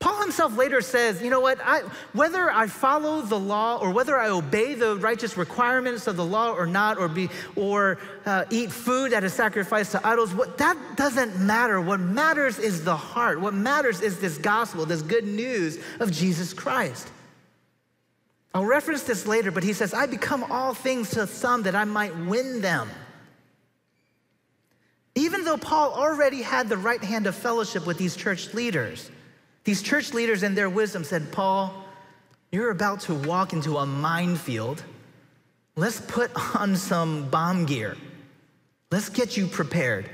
Paul 0.05 0.21
himself 0.21 0.59
later 0.59 0.83
says, 0.83 1.23
you 1.23 1.31
know 1.31 1.41
what, 1.41 1.59
I, 1.65 1.81
whether 2.13 2.51
I 2.51 2.67
follow 2.67 3.23
the 3.23 3.39
law 3.39 3.79
or 3.79 3.91
whether 3.91 4.19
I 4.19 4.29
obey 4.29 4.75
the 4.75 4.97
righteous 4.97 5.39
requirements 5.39 6.07
of 6.07 6.17
the 6.17 6.25
law 6.27 6.53
or 6.53 6.67
not, 6.67 6.99
or, 6.99 7.09
be, 7.09 7.31
or 7.57 7.97
uh, 8.27 8.45
eat 8.51 8.71
food 8.71 9.13
that 9.13 9.25
is 9.25 9.33
sacrificed 9.33 9.93
to 9.93 10.07
idols, 10.07 10.35
what, 10.35 10.59
that 10.59 10.77
doesn't 10.97 11.41
matter. 11.41 11.81
What 11.81 12.01
matters 12.01 12.59
is 12.59 12.85
the 12.85 12.95
heart. 12.95 13.41
What 13.41 13.55
matters 13.55 14.03
is 14.03 14.21
this 14.21 14.37
gospel, 14.37 14.85
this 14.85 15.01
good 15.01 15.25
news 15.25 15.79
of 16.01 16.13
Jesus 16.13 16.53
Christ. 16.53 17.09
I'll 18.55 18.65
reference 18.65 19.03
this 19.03 19.27
later, 19.27 19.51
but 19.51 19.65
he 19.65 19.73
says, 19.73 19.93
I 19.93 20.07
become 20.07 20.45
all 20.45 20.75
things 20.75 21.11
to 21.11 21.27
some 21.27 21.65
that 21.65 21.75
I 21.75 21.85
might 21.85 22.17
win 22.17 22.61
them. 22.61 22.89
Even 25.17 25.45
though 25.45 25.57
Paul 25.57 25.93
already 25.93 26.41
had 26.41 26.69
the 26.69 26.77
right 26.77 27.03
hand 27.03 27.27
of 27.27 27.35
fellowship 27.35 27.85
with 27.85 27.99
these 27.99 28.15
church 28.15 28.55
leaders, 28.55 29.11
these 29.65 29.83
church 29.83 30.13
leaders, 30.13 30.45
in 30.45 30.55
their 30.55 30.71
wisdom, 30.71 31.03
said, 31.03 31.33
Paul, 31.33 31.85
you're 32.53 32.71
about 32.71 33.01
to 33.01 33.15
walk 33.15 33.53
into 33.53 33.79
a 33.79 33.87
minefield. 33.87 34.85
Let's 35.75 36.01
put 36.01 36.31
on 36.57 36.77
some 36.77 37.29
bomb 37.31 37.65
gear. 37.65 37.97
Let's 38.93 39.09
get 39.09 39.37
you 39.37 39.49
prepared. 39.49 40.09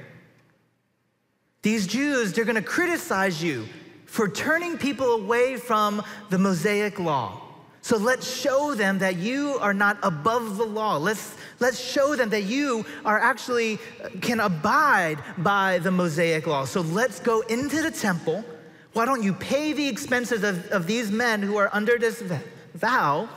These 1.61 1.87
Jews, 1.87 2.33
they're 2.33 2.47
gonna 2.47 2.63
criticize 2.63 3.43
you 3.43 3.69
for 4.07 4.29
turning 4.29 4.79
people 4.79 5.13
away 5.13 5.57
from 5.59 6.03
the 6.31 6.39
Mosaic 6.39 6.99
law. 6.99 7.50
So 7.83 7.97
let's 7.97 8.31
show 8.31 8.75
them 8.75 8.99
that 8.99 9.17
you 9.17 9.57
are 9.61 9.73
not 9.73 9.99
above 10.03 10.59
the 10.59 10.65
law. 10.65 10.97
Let's, 10.99 11.37
let's 11.61 11.81
show 11.81 12.15
them 12.15 12.29
that 12.31 12.43
you 12.43 12.85
are 13.05 13.19
actually 13.19 13.79
uh, 14.05 14.09
can 14.21 14.41
abide 14.41 15.19
by 15.39 15.79
the 15.79 15.91
Mosaic 15.91 16.47
law. 16.47 16.67
So 16.67 16.83
let's 16.83 17.21
go 17.21 17.41
into 17.43 17.83
the 17.83 17.91
temple 17.91 18.45
why 18.93 19.05
don't 19.05 19.23
you 19.23 19.35
pay 19.35 19.73
the 19.73 19.87
expenses 19.87 20.43
of, 20.43 20.67
of 20.69 20.87
these 20.87 21.11
men 21.11 21.43
who 21.43 21.57
are 21.57 21.71
under 21.73 21.97
this 21.97 22.23
vow 22.75 23.29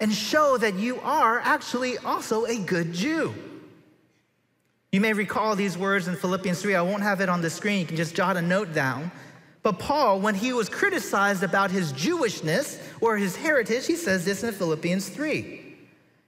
and 0.00 0.12
show 0.12 0.58
that 0.58 0.74
you 0.74 1.00
are 1.00 1.38
actually 1.40 1.98
also 1.98 2.44
a 2.46 2.58
good 2.58 2.92
Jew? 2.92 3.34
You 4.90 5.00
may 5.00 5.12
recall 5.12 5.54
these 5.54 5.76
words 5.76 6.08
in 6.08 6.16
Philippians 6.16 6.62
3. 6.62 6.74
I 6.74 6.82
won't 6.82 7.02
have 7.02 7.20
it 7.20 7.28
on 7.28 7.42
the 7.42 7.50
screen. 7.50 7.80
You 7.80 7.86
can 7.86 7.96
just 7.96 8.14
jot 8.14 8.36
a 8.36 8.42
note 8.42 8.72
down. 8.72 9.12
But 9.62 9.78
Paul, 9.78 10.20
when 10.20 10.34
he 10.34 10.52
was 10.52 10.68
criticized 10.68 11.42
about 11.42 11.70
his 11.70 11.92
Jewishness 11.92 12.80
or 13.00 13.16
his 13.16 13.36
heritage, 13.36 13.86
he 13.86 13.96
says 13.96 14.24
this 14.24 14.44
in 14.44 14.52
Philippians 14.52 15.08
3. 15.08 15.64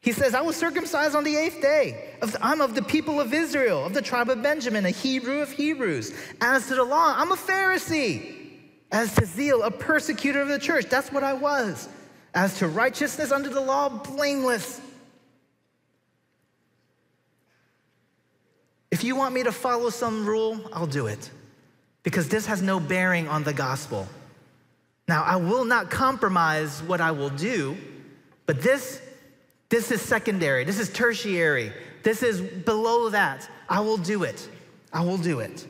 He 0.03 0.13
says, 0.13 0.35
I 0.35 0.41
was 0.41 0.57
circumcised 0.57 1.15
on 1.15 1.25
the 1.25 1.37
eighth 1.37 1.61
day. 1.61 2.17
I'm 2.41 2.61
of 2.61 2.75
the 2.75 2.83
people 2.83 3.21
of 3.21 3.35
Israel, 3.35 3.85
of 3.85 3.93
the 3.93 4.03
tribe 4.03 4.31
of 4.31 4.43
Benjamin, 4.43 4.87
a 4.87 4.91
Hebrew 4.91 5.41
of 5.41 5.53
Hebrews. 5.53 6.13
As 6.41 6.69
to 6.69 6.75
the 6.75 6.85
law, 6.85 7.15
I'm 7.17 7.33
a 7.33 7.37
Pharisee. 7.37 8.37
As 8.91 9.15
to 9.17 9.27
zeal, 9.27 9.63
a 9.63 9.71
persecutor 9.71 10.41
of 10.41 10.49
the 10.49 10.59
church. 10.59 10.87
That's 10.87 11.13
what 11.13 11.23
I 11.23 11.35
was. 11.35 11.89
As 12.35 12.59
to 12.59 12.67
righteousness 12.67 13.31
under 13.31 13.51
the 13.51 13.61
law, 13.61 13.89
blameless. 13.89 14.81
If 18.91 19.05
you 19.05 19.15
want 19.15 19.35
me 19.35 19.45
to 19.45 19.53
follow 19.53 19.91
some 19.91 20.27
rule, 20.27 20.61
I'll 20.73 20.87
do 20.87 21.07
it 21.07 21.31
because 22.03 22.29
this 22.29 22.47
has 22.47 22.63
no 22.63 22.81
bearing 22.81 23.29
on 23.29 23.45
the 23.45 23.53
gospel. 23.53 24.09
Now, 25.09 25.23
I 25.25 25.37
will 25.37 25.65
not 25.65 25.91
compromise 25.91 26.83
what 26.83 27.01
I 27.01 27.11
will 27.11 27.31
do, 27.31 27.77
but 28.47 28.63
this, 28.63 29.01
this 29.69 29.91
is 29.91 30.01
secondary, 30.01 30.65
this 30.65 30.79
is 30.79 30.93
tertiary, 30.93 31.73
this 32.03 32.23
is 32.23 32.41
below 32.41 33.11
that. 33.11 33.49
I 33.69 33.81
will 33.81 33.97
do 33.97 34.25
it. 34.25 34.49
I 34.93 35.05
will 35.05 35.19
do 35.19 35.41
it. 35.41 35.67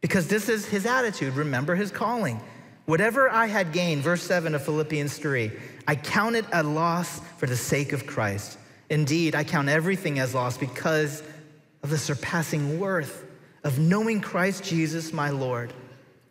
Because 0.00 0.26
this 0.26 0.48
is 0.48 0.66
his 0.66 0.86
attitude. 0.86 1.34
Remember 1.34 1.74
his 1.74 1.90
calling. 1.90 2.40
Whatever 2.86 3.30
I 3.30 3.46
had 3.46 3.72
gained, 3.72 4.02
verse 4.02 4.22
7 4.22 4.54
of 4.54 4.64
Philippians 4.64 5.16
3, 5.16 5.52
I 5.86 5.94
count 5.94 6.34
it 6.34 6.44
a 6.52 6.62
loss 6.62 7.20
for 7.38 7.46
the 7.46 7.56
sake 7.56 7.92
of 7.92 8.06
Christ. 8.06 8.58
Indeed, 8.90 9.34
I 9.34 9.44
count 9.44 9.68
everything 9.68 10.18
as 10.18 10.34
loss 10.34 10.58
because 10.58 11.22
of 11.82 11.90
the 11.90 11.98
surpassing 11.98 12.80
worth 12.80 13.24
of 13.64 13.78
knowing 13.78 14.20
Christ 14.20 14.64
Jesus 14.64 15.12
my 15.12 15.30
Lord. 15.30 15.72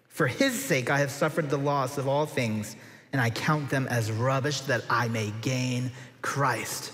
For 0.09 0.27
his 0.27 0.53
sake, 0.63 0.89
I 0.89 0.99
have 0.99 1.11
suffered 1.11 1.49
the 1.49 1.57
loss 1.57 1.97
of 1.97 2.07
all 2.07 2.25
things, 2.25 2.75
and 3.13 3.21
I 3.21 3.29
count 3.29 3.69
them 3.69 3.87
as 3.87 4.11
rubbish 4.11 4.61
that 4.61 4.83
I 4.89 5.07
may 5.07 5.31
gain 5.41 5.91
Christ. 6.21 6.91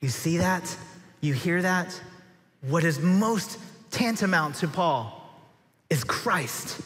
You 0.00 0.08
see 0.08 0.38
that? 0.38 0.76
You 1.20 1.34
hear 1.34 1.62
that? 1.62 2.00
What 2.62 2.84
is 2.84 3.00
most 3.00 3.58
tantamount 3.94 4.56
to 4.56 4.68
Paul 4.68 5.20
is 5.88 6.04
Christ. 6.04 6.80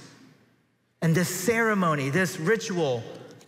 And 1.01 1.15
this 1.15 1.29
ceremony, 1.29 2.11
this 2.11 2.39
ritual, 2.39 3.03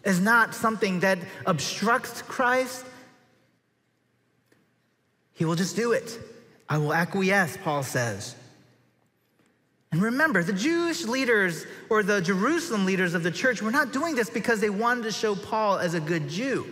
is 0.05 0.21
not 0.21 0.55
something 0.55 1.01
that 1.01 1.19
obstructs 1.47 2.23
Christ. 2.23 2.87
He 5.35 5.45
will 5.45 5.57
just 5.57 5.77
do 5.77 5.93
it. 5.93 6.19
I 6.69 6.79
will 6.79 6.95
acquiesce, 6.95 7.59
Paul 7.63 7.83
says. 7.83 8.35
And 9.93 10.03
remember, 10.03 10.43
the 10.45 10.53
Jewish 10.53 11.05
leaders 11.05 11.67
or 11.89 12.03
the 12.03 12.21
Jerusalem 12.21 12.87
leaders 12.87 13.15
of 13.15 13.23
the 13.25 13.31
church 13.31 13.61
were 13.61 13.73
not 13.73 13.93
doing 13.93 14.15
this 14.15 14.31
because 14.31 14.61
they 14.61 14.71
wanted 14.71 15.03
to 15.05 15.13
show 15.13 15.35
Paul 15.35 15.79
as 15.79 15.95
a 15.95 16.01
good 16.01 16.29
Jew. 16.29 16.67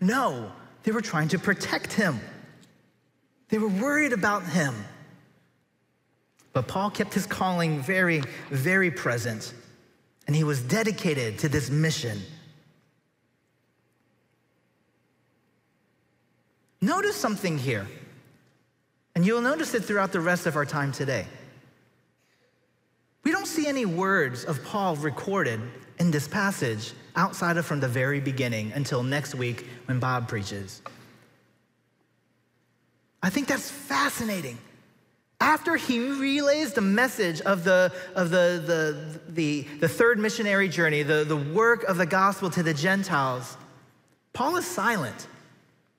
No, 0.00 0.50
they 0.84 0.92
were 0.92 1.02
trying 1.02 1.28
to 1.28 1.38
protect 1.38 1.92
him. 1.92 2.18
They 3.50 3.58
were 3.58 3.68
worried 3.68 4.14
about 4.14 4.44
him. 4.44 4.74
But 6.54 6.66
Paul 6.66 6.90
kept 6.90 7.12
his 7.12 7.26
calling 7.26 7.80
very, 7.80 8.22
very 8.50 8.90
present, 8.90 9.52
and 10.26 10.34
he 10.34 10.44
was 10.44 10.62
dedicated 10.62 11.38
to 11.40 11.48
this 11.48 11.70
mission. 11.70 12.20
Notice 16.80 17.16
something 17.16 17.58
here, 17.58 17.86
and 19.14 19.24
you'll 19.24 19.42
notice 19.42 19.74
it 19.74 19.84
throughout 19.84 20.12
the 20.12 20.20
rest 20.20 20.46
of 20.46 20.56
our 20.56 20.66
time 20.66 20.92
today. 20.92 21.26
We 23.24 23.30
don't 23.30 23.46
see 23.46 23.66
any 23.66 23.86
words 23.86 24.44
of 24.44 24.64
Paul 24.64 24.96
recorded 24.96 25.60
in 25.98 26.10
this 26.10 26.26
passage 26.26 26.92
outside 27.14 27.56
of 27.56 27.66
from 27.66 27.80
the 27.80 27.88
very 27.88 28.20
beginning 28.20 28.72
until 28.72 29.02
next 29.02 29.34
week 29.34 29.66
when 29.86 30.00
Bob 30.00 30.28
preaches. 30.28 30.82
I 33.22 33.30
think 33.30 33.46
that's 33.46 33.70
fascinating 33.70 34.58
after 35.42 35.74
he 35.74 35.98
relays 35.98 36.72
the 36.72 36.80
message 36.80 37.40
of 37.40 37.64
the, 37.64 37.92
of 38.14 38.30
the, 38.30 38.62
the, 38.64 39.32
the, 39.32 39.62
the 39.80 39.88
third 39.88 40.18
missionary 40.18 40.68
journey, 40.68 41.02
the, 41.02 41.24
the 41.24 41.36
work 41.36 41.82
of 41.84 41.96
the 41.96 42.06
gospel 42.06 42.48
to 42.50 42.62
the 42.62 42.72
Gentiles, 42.72 43.56
Paul 44.32 44.56
is 44.56 44.64
silent. 44.64 45.26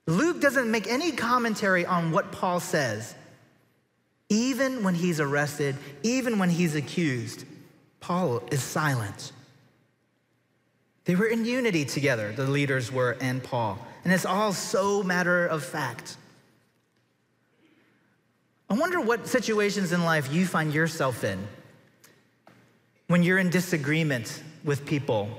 Luke 0.07 0.39
doesn't 0.39 0.71
make 0.71 0.87
any 0.87 1.11
commentary 1.11 1.85
on 1.85 2.11
what 2.11 2.31
Paul 2.31 2.61
says. 2.61 3.15
Even 4.33 4.83
when 4.83 4.95
he's 4.95 5.19
arrested, 5.19 5.75
even 6.01 6.39
when 6.39 6.49
he's 6.49 6.73
accused, 6.73 7.45
Paul 7.99 8.41
is 8.49 8.63
silent. 8.63 9.31
They 11.05 11.13
were 11.13 11.27
in 11.27 11.45
unity 11.45 11.85
together, 11.85 12.31
the 12.31 12.47
leaders 12.47 12.91
were 12.91 13.15
and 13.21 13.43
Paul. 13.43 13.77
And 14.03 14.11
it's 14.11 14.25
all 14.25 14.51
so 14.51 15.03
matter 15.03 15.45
of 15.45 15.63
fact. 15.63 16.17
I 18.71 18.73
wonder 18.73 18.99
what 18.99 19.27
situations 19.27 19.91
in 19.91 20.03
life 20.03 20.33
you 20.33 20.47
find 20.47 20.73
yourself 20.73 21.23
in 21.23 21.47
when 23.09 23.21
you're 23.21 23.37
in 23.37 23.51
disagreement 23.51 24.41
with 24.63 24.83
people, 24.83 25.29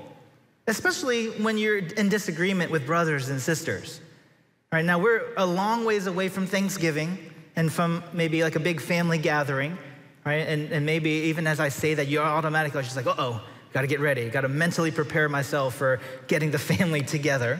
especially 0.67 1.31
when 1.31 1.57
you're 1.57 1.79
in 1.79 2.07
disagreement 2.07 2.71
with 2.71 2.85
brothers 2.85 3.27
and 3.27 3.41
sisters. 3.41 3.99
All 4.71 4.77
right, 4.77 4.85
now 4.85 4.99
we're 4.99 5.33
a 5.35 5.45
long 5.45 5.83
ways 5.83 6.07
away 6.07 6.29
from 6.29 6.47
Thanksgiving 6.47 7.17
and 7.55 7.71
from 7.71 8.03
maybe 8.13 8.43
like 8.43 8.55
a 8.55 8.59
big 8.59 8.81
family 8.81 9.17
gathering, 9.17 9.77
right? 10.25 10.47
And, 10.47 10.71
and 10.71 10.85
maybe 10.85 11.09
even 11.09 11.47
as 11.47 11.59
I 11.59 11.69
say 11.69 11.93
that, 11.93 12.07
you're 12.07 12.23
automatically 12.23 12.83
just 12.83 12.95
like, 12.95 13.07
uh 13.07 13.15
oh, 13.17 13.41
gotta 13.73 13.87
get 13.87 13.99
ready, 13.99 14.29
gotta 14.29 14.49
mentally 14.49 14.91
prepare 14.91 15.29
myself 15.29 15.75
for 15.75 15.99
getting 16.27 16.51
the 16.51 16.59
family 16.73 17.01
together. 17.01 17.59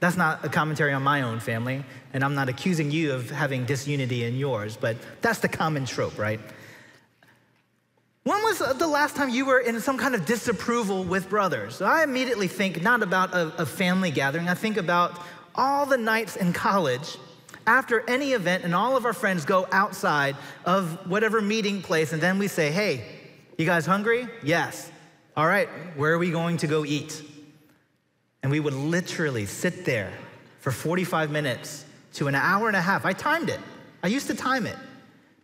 That's 0.00 0.16
not 0.16 0.44
a 0.44 0.48
commentary 0.48 0.92
on 0.92 1.02
my 1.02 1.22
own 1.22 1.40
family, 1.40 1.84
and 2.12 2.22
I'm 2.24 2.34
not 2.34 2.48
accusing 2.48 2.90
you 2.90 3.12
of 3.12 3.30
having 3.30 3.64
disunity 3.64 4.24
in 4.24 4.36
yours, 4.36 4.76
but 4.76 4.96
that's 5.22 5.38
the 5.38 5.48
common 5.48 5.86
trope, 5.86 6.18
right? 6.18 6.40
When 8.24 8.42
was 8.42 8.58
the 8.58 8.86
last 8.86 9.16
time 9.16 9.28
you 9.28 9.44
were 9.44 9.58
in 9.58 9.80
some 9.80 9.98
kind 9.98 10.14
of 10.14 10.24
disapproval 10.24 11.04
with 11.04 11.28
brothers? 11.28 11.76
So 11.76 11.84
I 11.84 12.02
immediately 12.04 12.48
think 12.48 12.82
not 12.82 13.02
about 13.02 13.34
a, 13.34 13.52
a, 13.58 13.66
family 13.66 14.10
gathering, 14.10 14.48
I 14.48 14.54
think 14.54 14.78
about 14.78 15.20
all 15.54 15.84
the 15.84 15.98
nights 15.98 16.36
in 16.36 16.54
college 16.54 17.18
after 17.66 18.08
any 18.08 18.32
event, 18.32 18.64
and 18.64 18.74
all 18.74 18.96
of 18.96 19.04
our 19.04 19.12
friends 19.12 19.44
go 19.44 19.66
outside 19.72 20.36
of 20.64 21.08
whatever 21.08 21.40
meeting 21.40 21.82
place, 21.82 22.12
and 22.12 22.22
then 22.22 22.38
we 22.38 22.48
say, 22.48 22.70
Hey, 22.70 23.04
you 23.58 23.66
guys 23.66 23.86
hungry? 23.86 24.28
Yes. 24.42 24.90
All 25.36 25.46
right, 25.46 25.68
where 25.96 26.12
are 26.12 26.18
we 26.18 26.30
going 26.30 26.58
to 26.58 26.66
go 26.66 26.84
eat? 26.84 27.22
And 28.42 28.52
we 28.52 28.60
would 28.60 28.74
literally 28.74 29.46
sit 29.46 29.84
there 29.84 30.12
for 30.60 30.70
45 30.70 31.30
minutes 31.30 31.84
to 32.14 32.28
an 32.28 32.34
hour 32.34 32.68
and 32.68 32.76
a 32.76 32.80
half. 32.80 33.04
I 33.04 33.12
timed 33.12 33.48
it, 33.48 33.60
I 34.02 34.08
used 34.08 34.26
to 34.28 34.34
time 34.34 34.66
it 34.66 34.76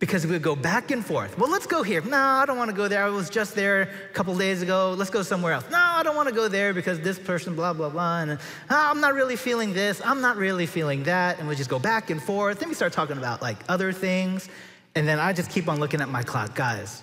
because 0.01 0.27
we 0.27 0.33
would 0.33 0.43
go 0.43 0.57
back 0.57 0.91
and 0.91 1.05
forth. 1.05 1.39
Well, 1.39 1.51
let's 1.51 1.67
go 1.67 1.83
here. 1.83 2.01
No, 2.01 2.17
I 2.17 2.47
don't 2.47 2.57
want 2.57 2.71
to 2.71 2.77
go 2.77 2.89
there. 2.89 3.05
I 3.05 3.11
was 3.11 3.29
just 3.29 3.55
there 3.55 3.83
a 3.83 4.15
couple 4.15 4.37
days 4.37 4.63
ago. 4.63 4.95
Let's 4.97 5.11
go 5.11 5.23
somewhere 5.23 5.53
else. 5.53 5.67
No, 5.71 5.79
I 5.79 6.03
don't 6.03 6.17
want 6.17 6.29
to 6.29 6.35
go 6.35 6.49
there 6.49 6.73
because 6.73 6.99
this 7.01 7.19
person, 7.19 7.55
blah, 7.55 7.75
blah, 7.75 7.91
blah. 7.91 8.21
And 8.21 8.33
oh, 8.33 8.37
I'm 8.71 9.01
not 9.01 9.13
really 9.13 9.37
feeling 9.37 9.75
this. 9.75 10.01
I'm 10.03 10.23
not 10.23 10.39
really 10.39 10.65
feeling 10.65 11.03
that. 11.05 11.39
And 11.39 11.47
we 11.47 11.55
just 11.55 11.69
go 11.69 11.79
back 11.79 12.09
and 12.09 12.21
forth. 12.21 12.61
Then 12.61 12.71
we 12.71 12.75
start 12.75 12.95
talking 12.95 13.19
about 13.19 13.43
like 13.43 13.59
other 13.69 13.93
things. 13.93 14.49
And 14.95 15.07
then 15.07 15.21
I 15.21 15.35
just 15.35 15.51
keep 15.51 15.69
on 15.69 15.79
looking 15.79 16.01
at 16.01 16.09
my 16.09 16.23
clock. 16.23 16.55
Guys, 16.55 17.03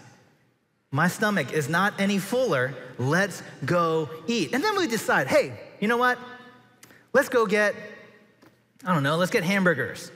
my 0.89 1.07
stomach 1.07 1.53
is 1.53 1.69
not 1.69 1.93
any 1.99 2.17
fuller. 2.17 2.73
Let's 2.97 3.43
go 3.63 4.09
eat. 4.25 4.53
And 4.55 4.63
then 4.63 4.75
we 4.75 4.87
decide, 4.87 5.27
hey, 5.27 5.53
you 5.79 5.87
know 5.87 5.97
what? 5.97 6.17
Let's 7.13 7.29
go 7.29 7.45
get, 7.45 7.75
I 8.83 8.93
don't 8.93 9.03
know, 9.03 9.17
let's 9.17 9.31
get 9.31 9.43
hamburgers. 9.43 10.11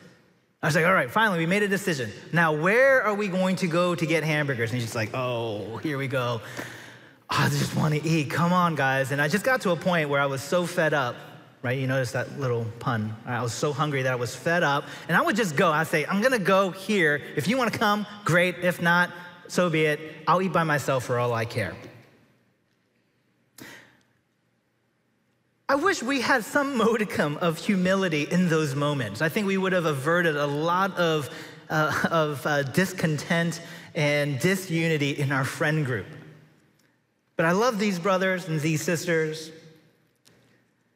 I 0.64 0.68
was 0.68 0.76
like, 0.76 0.86
all 0.86 0.94
right, 0.94 1.10
finally, 1.10 1.40
we 1.40 1.48
made 1.48 1.64
a 1.64 1.68
decision. 1.68 2.12
Now, 2.32 2.54
where 2.54 3.02
are 3.02 3.16
we 3.16 3.28
going 3.28 3.56
to 3.58 3.68
go 3.68 3.96
to 3.96 4.06
get 4.06 4.24
hamburgers? 4.24 4.70
And 4.70 4.76
he's 4.76 4.84
just 4.84 4.96
like, 4.96 5.10
oh, 5.16 5.78
here 5.78 5.98
we 5.98 6.08
go. 6.08 6.40
Ah, 7.32 7.48
I 7.48 7.50
just 7.50 7.76
want 7.76 7.96
to 7.96 8.08
eat. 8.08 8.30
Come 8.30 8.54
on, 8.54 8.76
guys. 8.76 9.12
And 9.12 9.20
I 9.20 9.28
just 9.28 9.44
got 9.44 9.62
to 9.62 9.72
a 9.72 9.76
point 9.76 10.10
where 10.10 10.22
I 10.22 10.28
was 10.28 10.40
so 10.44 10.68
fed 10.68 10.94
up, 10.94 11.16
right? 11.64 11.80
You 11.80 11.88
notice 11.88 12.12
that 12.12 12.40
little 12.40 12.66
pun. 12.78 13.16
I 13.26 13.42
was 13.42 13.54
so 13.54 13.74
hungry 13.74 14.04
that 14.04 14.12
I 14.12 14.16
was 14.18 14.36
fed 14.36 14.62
up. 14.62 14.86
And 15.08 15.18
I 15.18 15.22
would 15.24 15.36
just 15.36 15.56
go. 15.56 15.72
I'd 15.72 15.88
say, 15.88 16.06
I'm 16.06 16.22
going 16.22 16.34
to 16.34 16.40
go 16.40 16.70
here. 16.70 17.24
If 17.36 17.48
you 17.48 17.58
want 17.58 17.74
to 17.74 17.80
come, 17.80 18.06
great. 18.24 18.60
If 18.62 18.84
not, 18.84 19.10
so 19.48 19.68
be 19.68 19.86
it. 19.86 20.00
I'll 20.28 20.44
eat 20.44 20.54
by 20.54 20.64
myself 20.64 21.06
for 21.06 21.18
all 21.18 21.34
I 21.34 21.46
care. 21.46 21.74
I 25.72 25.76
wish 25.76 26.04
we 26.04 26.20
had 26.20 26.44
some 26.44 26.76
modicum 26.86 27.38
of 27.38 27.58
humility 27.58 28.24
in 28.24 28.50
those 28.50 28.76
moments. 28.76 29.22
I 29.22 29.30
think 29.30 29.48
we 29.48 29.58
would 29.58 29.72
have 29.72 29.86
averted 29.86 30.36
a 30.36 30.46
lot 30.46 30.98
of, 30.98 31.30
uh, 31.70 32.08
of 32.12 32.46
uh, 32.46 32.64
discontent 32.64 33.62
and 33.96 34.38
disunity 34.38 35.12
in 35.12 35.32
our 35.32 35.46
friend 35.46 35.86
group. 35.86 36.08
But 37.38 37.46
I 37.46 37.54
love 37.54 37.80
these 37.80 38.00
brothers 38.00 38.50
and 38.50 38.60
these 38.60 38.82
sisters. 38.82 39.50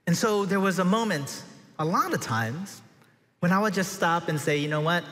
And 0.07 0.17
so 0.17 0.43
there 0.43 0.59
was 0.59 0.79
a 0.79 0.83
moment, 0.83 1.43
a 1.79 1.85
lot 1.85 2.13
of 2.13 2.19
times, 2.19 2.81
when 3.39 3.53
I 3.53 3.59
would 3.59 3.73
just 3.73 3.93
stop 3.93 4.27
and 4.27 4.38
say, 4.38 4.57
you 4.57 4.67
know 4.67 4.81
what? 4.81 5.05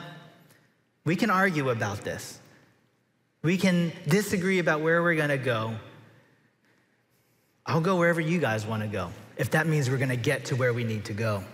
We 1.06 1.16
can 1.16 1.30
argue 1.30 1.70
about 1.70 2.02
this. 2.02 2.38
We 3.40 3.56
can 3.56 3.92
disagree 4.06 4.58
about 4.58 4.82
where 4.82 5.02
we're 5.02 5.16
gonna 5.16 5.38
go. 5.38 5.74
I'll 7.64 7.80
go 7.80 7.96
wherever 7.96 8.20
you 8.20 8.38
guys 8.38 8.66
wanna 8.66 8.88
go 8.88 9.08
if 9.36 9.50
that 9.50 9.66
means 9.66 9.90
we're 9.90 9.98
gonna 9.98 10.16
get 10.16 10.46
to 10.46 10.56
where 10.56 10.72
we 10.72 10.84
need 10.84 11.04
to 11.06 11.12
go. 11.12 11.44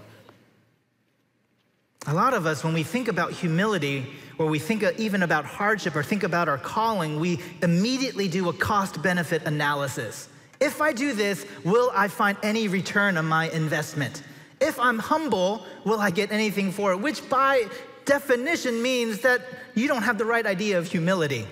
A 2.06 2.14
lot 2.14 2.32
of 2.32 2.46
us, 2.46 2.64
when 2.64 2.72
we 2.72 2.82
think 2.82 3.08
about 3.08 3.32
humility, 3.32 4.06
or 4.38 4.46
we 4.46 4.58
think 4.58 4.82
even 4.98 5.22
about 5.22 5.44
hardship, 5.44 5.94
or 5.94 6.02
think 6.02 6.22
about 6.22 6.48
our 6.48 6.56
calling, 6.56 7.20
we 7.20 7.40
immediately 7.62 8.26
do 8.26 8.48
a 8.48 8.52
cost 8.54 9.02
benefit 9.02 9.42
analysis. 9.44 10.28
If 10.60 10.80
I 10.80 10.92
do 10.92 11.12
this, 11.12 11.44
will 11.64 11.90
I 11.94 12.08
find 12.08 12.38
any 12.42 12.68
return 12.68 13.18
on 13.18 13.26
my 13.26 13.50
investment? 13.50 14.22
If 14.60 14.80
I'm 14.80 14.98
humble, 14.98 15.64
will 15.84 16.00
I 16.00 16.10
get 16.10 16.32
anything 16.32 16.72
for 16.72 16.92
it? 16.92 17.00
Which 17.00 17.28
by 17.28 17.68
definition 18.06 18.82
means 18.82 19.20
that 19.20 19.42
you 19.74 19.86
don't 19.86 20.02
have 20.02 20.18
the 20.18 20.24
right 20.24 20.44
idea 20.44 20.78
of 20.78 20.86
humility. 20.86 21.46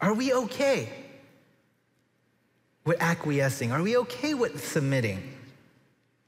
Are 0.00 0.14
we 0.14 0.32
okay 0.32 0.99
with 2.84 3.00
acquiescing? 3.00 3.72
Are 3.72 3.82
we 3.82 3.96
okay 3.98 4.34
with 4.34 4.66
submitting? 4.66 5.22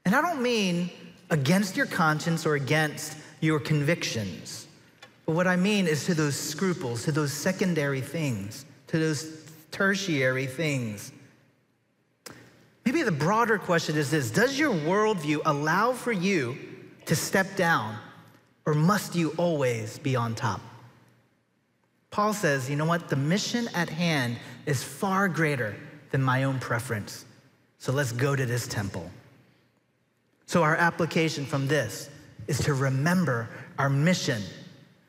And 0.04 0.14
I 0.14 0.20
don't 0.20 0.42
mean 0.42 0.90
against 1.30 1.76
your 1.76 1.86
conscience 1.86 2.44
or 2.44 2.54
against 2.54 3.16
your 3.40 3.58
convictions. 3.58 4.66
But 5.26 5.34
what 5.34 5.46
I 5.46 5.56
mean 5.56 5.86
is 5.86 6.04
to 6.06 6.14
those 6.14 6.36
scruples, 6.36 7.04
to 7.04 7.12
those 7.12 7.32
secondary 7.32 8.00
things, 8.00 8.64
to 8.88 8.98
those 8.98 9.44
tertiary 9.70 10.46
things. 10.46 11.12
Maybe 12.84 13.02
the 13.02 13.12
broader 13.12 13.58
question 13.58 13.96
is 13.96 14.10
this 14.10 14.30
Does 14.30 14.58
your 14.58 14.72
worldview 14.72 15.40
allow 15.46 15.92
for 15.92 16.12
you 16.12 16.56
to 17.06 17.16
step 17.16 17.56
down, 17.56 17.96
or 18.66 18.74
must 18.74 19.14
you 19.14 19.34
always 19.36 19.98
be 19.98 20.16
on 20.16 20.34
top? 20.34 20.60
Paul 22.10 22.34
says, 22.34 22.68
you 22.68 22.76
know 22.76 22.84
what? 22.84 23.08
The 23.08 23.16
mission 23.16 23.68
at 23.74 23.88
hand 23.88 24.36
is 24.66 24.84
far 24.84 25.28
greater 25.28 25.74
than 26.12 26.22
my 26.22 26.44
own 26.44 26.60
preference. 26.60 27.24
So 27.78 27.92
let's 27.92 28.12
go 28.12 28.36
to 28.36 28.46
this 28.46 28.68
temple. 28.68 29.10
So, 30.46 30.62
our 30.62 30.76
application 30.76 31.46
from 31.46 31.66
this 31.66 32.10
is 32.46 32.58
to 32.60 32.74
remember 32.74 33.48
our 33.78 33.88
mission. 33.88 34.42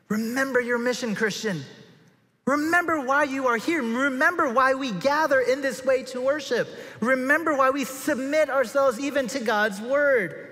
Remember 0.08 0.60
your 0.60 0.78
mission, 0.78 1.14
Christian. 1.14 1.62
Remember 2.46 3.00
why 3.00 3.24
you 3.24 3.46
are 3.46 3.56
here. 3.56 3.82
Remember 3.82 4.52
why 4.52 4.74
we 4.74 4.92
gather 4.92 5.40
in 5.40 5.60
this 5.60 5.84
way 5.84 6.02
to 6.04 6.20
worship. 6.20 6.68
Remember 7.00 7.56
why 7.56 7.70
we 7.70 7.84
submit 7.84 8.50
ourselves 8.50 8.98
even 8.98 9.26
to 9.28 9.40
God's 9.40 9.80
word. 9.80 10.50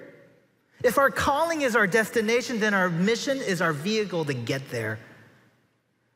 If 0.82 0.98
our 0.98 1.10
calling 1.10 1.62
is 1.62 1.76
our 1.76 1.86
destination, 1.86 2.60
then 2.60 2.74
our 2.74 2.90
mission 2.90 3.38
is 3.38 3.60
our 3.60 3.72
vehicle 3.72 4.24
to 4.24 4.34
get 4.34 4.70
there. 4.70 4.98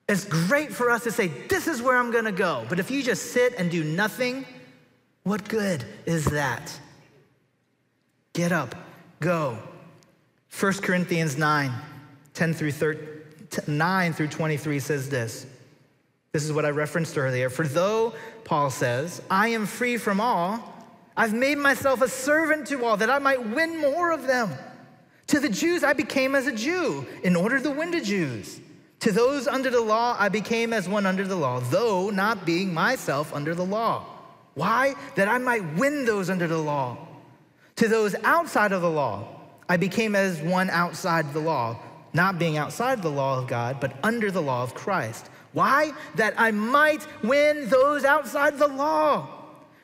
It's 0.08 0.24
great 0.24 0.72
for 0.72 0.90
us 0.90 1.04
to 1.04 1.10
say, 1.10 1.28
This 1.28 1.66
is 1.66 1.82
where 1.82 1.96
I'm 1.96 2.10
gonna 2.10 2.32
go. 2.32 2.64
But 2.68 2.78
if 2.78 2.90
you 2.90 3.02
just 3.02 3.32
sit 3.32 3.54
and 3.58 3.70
do 3.70 3.82
nothing, 3.82 4.46
what 5.24 5.48
good 5.48 5.84
is 6.04 6.26
that? 6.26 6.78
Get 8.32 8.52
up, 8.52 8.74
go. 9.20 9.58
1 10.58 10.72
Corinthians 10.74 11.36
9, 11.36 11.72
10 12.34 12.54
through 12.54 12.72
13, 12.72 13.08
9 13.66 14.12
through 14.12 14.28
23 14.28 14.78
says 14.78 15.08
this. 15.08 15.46
This 16.32 16.44
is 16.44 16.52
what 16.52 16.64
I 16.64 16.70
referenced 16.70 17.18
earlier. 17.18 17.50
For 17.50 17.66
though, 17.66 18.14
Paul 18.44 18.70
says, 18.70 19.22
I 19.30 19.48
am 19.48 19.66
free 19.66 19.96
from 19.96 20.20
all, 20.20 20.74
I've 21.16 21.34
made 21.34 21.58
myself 21.58 22.02
a 22.02 22.08
servant 22.08 22.66
to 22.68 22.84
all 22.84 22.96
that 22.98 23.10
I 23.10 23.18
might 23.18 23.44
win 23.48 23.80
more 23.80 24.12
of 24.12 24.26
them. 24.26 24.50
To 25.28 25.40
the 25.40 25.48
Jews, 25.48 25.82
I 25.82 25.94
became 25.94 26.34
as 26.34 26.46
a 26.46 26.52
Jew 26.52 27.06
in 27.24 27.34
order 27.34 27.58
to 27.58 27.70
win 27.70 27.90
the 27.90 28.00
Jews. 28.00 28.60
To 29.00 29.12
those 29.12 29.46
under 29.46 29.70
the 29.70 29.80
law, 29.80 30.16
I 30.18 30.28
became 30.28 30.72
as 30.72 30.88
one 30.88 31.06
under 31.06 31.26
the 31.26 31.36
law, 31.36 31.60
though 31.60 32.10
not 32.10 32.46
being 32.46 32.72
myself 32.72 33.34
under 33.34 33.54
the 33.54 33.64
law. 33.64 34.06
Why? 34.54 34.94
That 35.16 35.28
I 35.28 35.38
might 35.38 35.74
win 35.74 36.04
those 36.04 36.30
under 36.30 36.46
the 36.46 36.58
law. 36.58 36.96
To 37.76 37.88
those 37.88 38.14
outside 38.24 38.72
of 38.72 38.80
the 38.80 38.90
law, 38.90 39.28
I 39.68 39.76
became 39.76 40.14
as 40.14 40.40
one 40.40 40.70
outside 40.70 41.32
the 41.32 41.40
law, 41.40 41.78
not 42.14 42.38
being 42.38 42.56
outside 42.56 43.02
the 43.02 43.10
law 43.10 43.38
of 43.38 43.48
God, 43.48 43.80
but 43.80 43.92
under 44.02 44.30
the 44.30 44.40
law 44.40 44.62
of 44.62 44.74
Christ. 44.74 45.28
Why? 45.52 45.92
That 46.14 46.34
I 46.38 46.50
might 46.52 47.06
win 47.22 47.68
those 47.68 48.04
outside 48.04 48.58
the 48.58 48.68
law. 48.68 49.28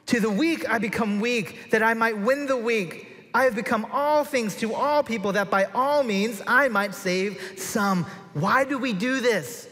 To 0.06 0.20
the 0.20 0.30
weak, 0.30 0.68
I 0.68 0.78
become 0.78 1.20
weak, 1.20 1.70
that 1.70 1.82
I 1.82 1.94
might 1.94 2.16
win 2.16 2.46
the 2.46 2.56
weak. 2.56 3.08
I 3.34 3.44
have 3.44 3.54
become 3.54 3.86
all 3.92 4.24
things 4.24 4.56
to 4.56 4.74
all 4.74 5.02
people, 5.02 5.32
that 5.32 5.50
by 5.50 5.64
all 5.74 6.02
means 6.02 6.42
I 6.46 6.68
might 6.68 6.94
save 6.94 7.40
some. 7.56 8.06
Why 8.34 8.64
do 8.64 8.78
we 8.78 8.92
do 8.92 9.20
this? 9.20 9.68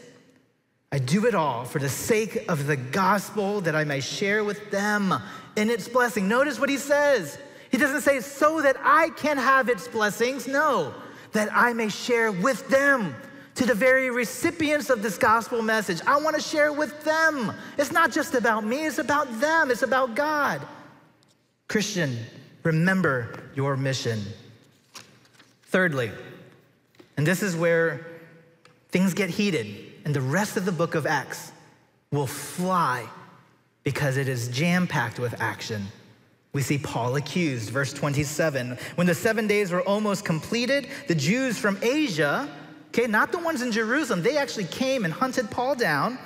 I 0.91 0.99
do 0.99 1.25
it 1.25 1.35
all 1.35 1.63
for 1.63 1.79
the 1.79 1.89
sake 1.89 2.49
of 2.49 2.67
the 2.67 2.75
gospel 2.75 3.61
that 3.61 3.75
I 3.75 3.83
may 3.83 4.01
share 4.01 4.43
with 4.43 4.71
them 4.71 5.13
in 5.55 5.69
its 5.69 5.87
blessing. 5.87 6.27
Notice 6.27 6.59
what 6.59 6.69
he 6.69 6.77
says. 6.77 7.37
He 7.69 7.77
doesn't 7.77 8.01
say, 8.01 8.19
so 8.19 8.61
that 8.61 8.75
I 8.83 9.09
can 9.09 9.37
have 9.37 9.69
its 9.69 9.87
blessings. 9.87 10.47
No, 10.47 10.93
that 11.31 11.49
I 11.53 11.73
may 11.73 11.89
share 11.89 12.31
with 12.31 12.67
them. 12.69 13.15
To 13.55 13.65
the 13.65 13.75
very 13.75 14.09
recipients 14.09 14.89
of 14.89 15.03
this 15.03 15.17
gospel 15.17 15.61
message, 15.61 15.99
I 16.07 16.19
want 16.21 16.37
to 16.37 16.41
share 16.41 16.71
with 16.71 17.03
them. 17.03 17.53
It's 17.77 17.91
not 17.91 18.11
just 18.11 18.33
about 18.33 18.65
me, 18.65 18.85
it's 18.85 18.97
about 18.97 19.41
them, 19.41 19.69
it's 19.71 19.81
about 19.81 20.15
God. 20.15 20.65
Christian, 21.67 22.17
Remember 22.63 23.33
your 23.55 23.75
mission. 23.75 24.21
Thirdly, 25.63 26.11
and 27.17 27.25
this 27.25 27.41
is 27.41 27.55
where 27.55 28.05
things 28.91 29.13
get 29.13 29.29
heated, 29.29 29.67
and 30.05 30.13
the 30.13 30.21
rest 30.21 30.57
of 30.57 30.65
the 30.65 30.71
book 30.71 30.95
of 30.95 31.05
Acts 31.05 31.51
will 32.11 32.27
fly 32.27 33.07
because 33.83 34.17
it 34.17 34.27
is 34.27 34.49
jam 34.49 34.85
packed 34.85 35.19
with 35.19 35.39
action. 35.41 35.87
We 36.53 36.61
see 36.61 36.77
Paul 36.77 37.15
accused, 37.15 37.69
verse 37.69 37.93
27. 37.93 38.77
When 38.95 39.07
the 39.07 39.15
seven 39.15 39.47
days 39.47 39.71
were 39.71 39.81
almost 39.83 40.25
completed, 40.25 40.87
the 41.07 41.15
Jews 41.15 41.57
from 41.57 41.79
Asia, 41.81 42.49
okay, 42.89 43.07
not 43.07 43.31
the 43.31 43.39
ones 43.39 43.61
in 43.61 43.71
Jerusalem, 43.71 44.21
they 44.21 44.37
actually 44.37 44.65
came 44.65 45.05
and 45.05 45.13
hunted 45.13 45.49
Paul 45.49 45.75
down. 45.75 46.19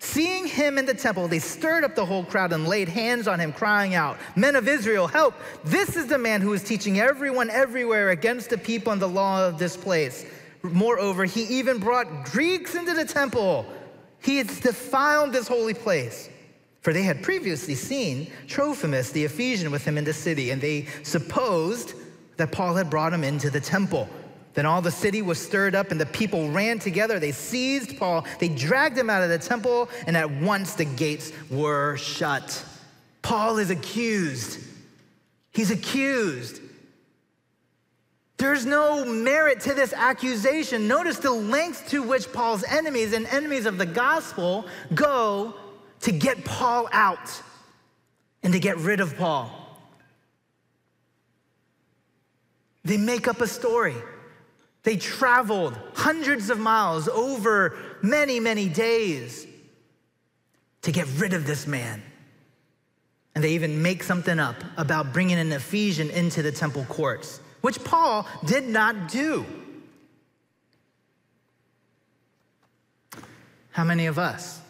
Seeing 0.00 0.46
him 0.46 0.78
in 0.78 0.86
the 0.86 0.94
temple, 0.94 1.26
they 1.28 1.38
stirred 1.38 1.84
up 1.84 1.94
the 1.94 2.04
whole 2.04 2.24
crowd 2.24 2.52
and 2.52 2.66
laid 2.68 2.88
hands 2.88 3.26
on 3.26 3.40
him, 3.40 3.52
crying 3.52 3.94
out, 3.94 4.18
Men 4.36 4.54
of 4.54 4.68
Israel, 4.68 5.06
help! 5.06 5.34
This 5.64 5.96
is 5.96 6.06
the 6.06 6.18
man 6.18 6.40
who 6.40 6.52
is 6.52 6.62
teaching 6.62 7.00
everyone 7.00 7.50
everywhere 7.50 8.10
against 8.10 8.50
the 8.50 8.58
people 8.58 8.92
and 8.92 9.02
the 9.02 9.08
law 9.08 9.46
of 9.46 9.58
this 9.58 9.76
place. 9.76 10.24
Moreover, 10.62 11.24
he 11.24 11.42
even 11.58 11.78
brought 11.78 12.24
Greeks 12.24 12.74
into 12.74 12.94
the 12.94 13.04
temple. 13.04 13.66
He 14.20 14.38
has 14.38 14.60
defiled 14.60 15.32
this 15.32 15.48
holy 15.48 15.74
place. 15.74 16.28
For 16.80 16.92
they 16.92 17.02
had 17.02 17.22
previously 17.22 17.74
seen 17.74 18.30
Trophimus 18.46 19.10
the 19.10 19.24
Ephesian 19.24 19.70
with 19.70 19.84
him 19.84 19.98
in 19.98 20.04
the 20.04 20.12
city, 20.12 20.50
and 20.50 20.60
they 20.60 20.86
supposed 21.02 21.94
that 22.36 22.52
Paul 22.52 22.74
had 22.74 22.88
brought 22.88 23.12
him 23.12 23.24
into 23.24 23.50
the 23.50 23.60
temple. 23.60 24.08
Then 24.54 24.64
all 24.64 24.80
the 24.80 24.90
city 24.90 25.22
was 25.22 25.44
stirred 25.44 25.74
up, 25.74 25.90
and 25.90 26.00
the 26.00 26.06
people 26.06 26.50
ran 26.50 26.78
together. 26.78 27.18
They 27.18 27.32
seized 27.32 27.98
Paul, 27.98 28.24
they 28.38 28.48
dragged 28.48 28.96
him 28.96 29.10
out 29.10 29.22
of 29.22 29.28
the 29.28 29.38
temple, 29.38 29.88
and 30.06 30.16
at 30.16 30.30
once 30.30 30.74
the 30.74 30.84
gates 30.84 31.32
were 31.50 31.96
shut. 31.96 32.64
Paul 33.22 33.58
is 33.58 33.70
accused. 33.70 34.60
He's 35.52 35.70
accused. 35.70 36.60
There's 38.38 38.64
no 38.64 39.04
merit 39.04 39.60
to 39.62 39.74
this 39.74 39.92
accusation. 39.92 40.86
Notice 40.86 41.18
the 41.18 41.32
length 41.32 41.88
to 41.88 42.04
which 42.04 42.32
Paul's 42.32 42.62
enemies 42.62 43.12
and 43.12 43.26
enemies 43.26 43.66
of 43.66 43.78
the 43.78 43.86
gospel 43.86 44.64
go 44.94 45.54
to 46.00 46.12
get 46.12 46.44
Paul 46.44 46.88
out 46.92 47.42
and 48.44 48.52
to 48.52 48.60
get 48.60 48.78
rid 48.78 49.00
of 49.00 49.16
Paul. 49.16 49.50
They 52.84 52.96
make 52.96 53.26
up 53.26 53.40
a 53.40 53.48
story. 53.48 53.96
They 54.84 54.96
traveled 54.96 55.76
hundreds 55.94 56.48
of 56.48 56.60
miles 56.60 57.08
over 57.08 57.76
many, 58.02 58.38
many 58.38 58.68
days 58.68 59.48
to 60.82 60.92
get 60.92 61.08
rid 61.16 61.32
of 61.32 61.44
this 61.44 61.66
man. 61.66 62.00
And 63.34 63.42
they 63.42 63.50
even 63.54 63.82
make 63.82 64.04
something 64.04 64.38
up 64.38 64.56
about 64.76 65.12
bringing 65.12 65.38
an 65.38 65.50
Ephesian 65.50 66.08
into 66.10 66.40
the 66.40 66.52
temple 66.52 66.86
courts 66.88 67.40
which 67.60 67.82
Paul 67.84 68.26
did 68.44 68.68
not 68.68 69.08
do. 69.08 69.44
How 73.70 73.84
many 73.84 74.06
of 74.06 74.18
us 74.18 74.60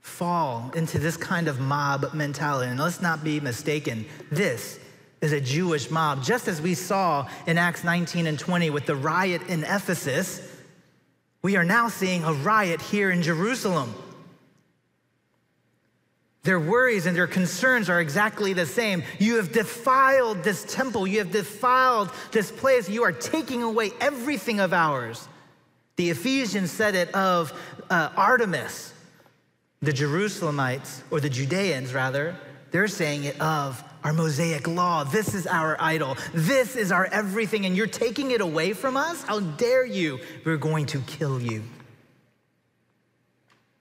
fall 0.00 0.72
into 0.74 0.98
this 0.98 1.16
kind 1.16 1.46
of 1.46 1.60
mob 1.60 2.12
mentality? 2.12 2.70
And 2.70 2.80
let's 2.80 3.00
not 3.00 3.22
be 3.22 3.38
mistaken, 3.40 4.04
this 4.30 4.80
is 5.20 5.32
a 5.32 5.40
Jewish 5.40 5.90
mob, 5.90 6.22
just 6.22 6.48
as 6.48 6.60
we 6.60 6.74
saw 6.74 7.28
in 7.46 7.58
Acts 7.58 7.84
19 7.84 8.26
and 8.26 8.38
20 8.38 8.70
with 8.70 8.86
the 8.86 8.96
riot 8.96 9.42
in 9.48 9.64
Ephesus. 9.64 10.40
We 11.42 11.56
are 11.56 11.64
now 11.64 11.88
seeing 11.88 12.24
a 12.24 12.32
riot 12.32 12.80
here 12.80 13.10
in 13.10 13.22
Jerusalem. 13.22 13.94
Their 16.48 16.58
worries 16.58 17.04
and 17.04 17.14
their 17.14 17.26
concerns 17.26 17.90
are 17.90 18.00
exactly 18.00 18.54
the 18.54 18.64
same. 18.64 19.02
You 19.18 19.36
have 19.36 19.52
defiled 19.52 20.42
this 20.42 20.64
temple. 20.64 21.06
You 21.06 21.18
have 21.18 21.30
defiled 21.30 22.10
this 22.32 22.50
place. 22.50 22.88
You 22.88 23.02
are 23.02 23.12
taking 23.12 23.62
away 23.62 23.90
everything 24.00 24.58
of 24.58 24.72
ours. 24.72 25.28
The 25.96 26.08
Ephesians 26.08 26.70
said 26.70 26.94
it 26.94 27.14
of 27.14 27.52
uh, 27.90 28.08
Artemis. 28.16 28.94
The 29.82 29.92
Jerusalemites, 29.92 31.02
or 31.10 31.20
the 31.20 31.28
Judeans 31.28 31.92
rather, 31.92 32.34
they're 32.70 32.88
saying 32.88 33.24
it 33.24 33.38
of 33.42 33.84
our 34.02 34.14
Mosaic 34.14 34.66
law. 34.66 35.04
This 35.04 35.34
is 35.34 35.46
our 35.46 35.76
idol. 35.78 36.16
This 36.32 36.76
is 36.76 36.90
our 36.90 37.04
everything, 37.12 37.66
and 37.66 37.76
you're 37.76 37.86
taking 37.86 38.30
it 38.30 38.40
away 38.40 38.72
from 38.72 38.96
us? 38.96 39.22
How 39.22 39.40
dare 39.40 39.84
you? 39.84 40.18
We're 40.46 40.56
going 40.56 40.86
to 40.86 41.00
kill 41.00 41.42
you. 41.42 41.62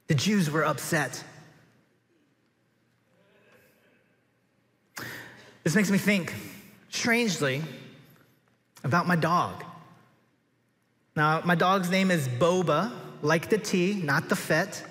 The 0.07 0.15
Jews 0.15 0.51
were 0.51 0.65
upset. 0.65 1.23
This 5.67 5.75
makes 5.75 5.91
me 5.91 5.97
think, 5.97 6.33
strangely, 6.91 7.61
about 8.85 9.05
my 9.05 9.17
dog. 9.17 9.65
Now, 11.13 11.41
my 11.43 11.55
dog's 11.55 11.89
name 11.89 12.09
is 12.09 12.25
Boba, 12.29 12.89
like 13.21 13.49
the 13.49 13.57
tea, 13.57 13.99
not 14.01 14.29
the 14.29 14.37
Fett. 14.37 14.81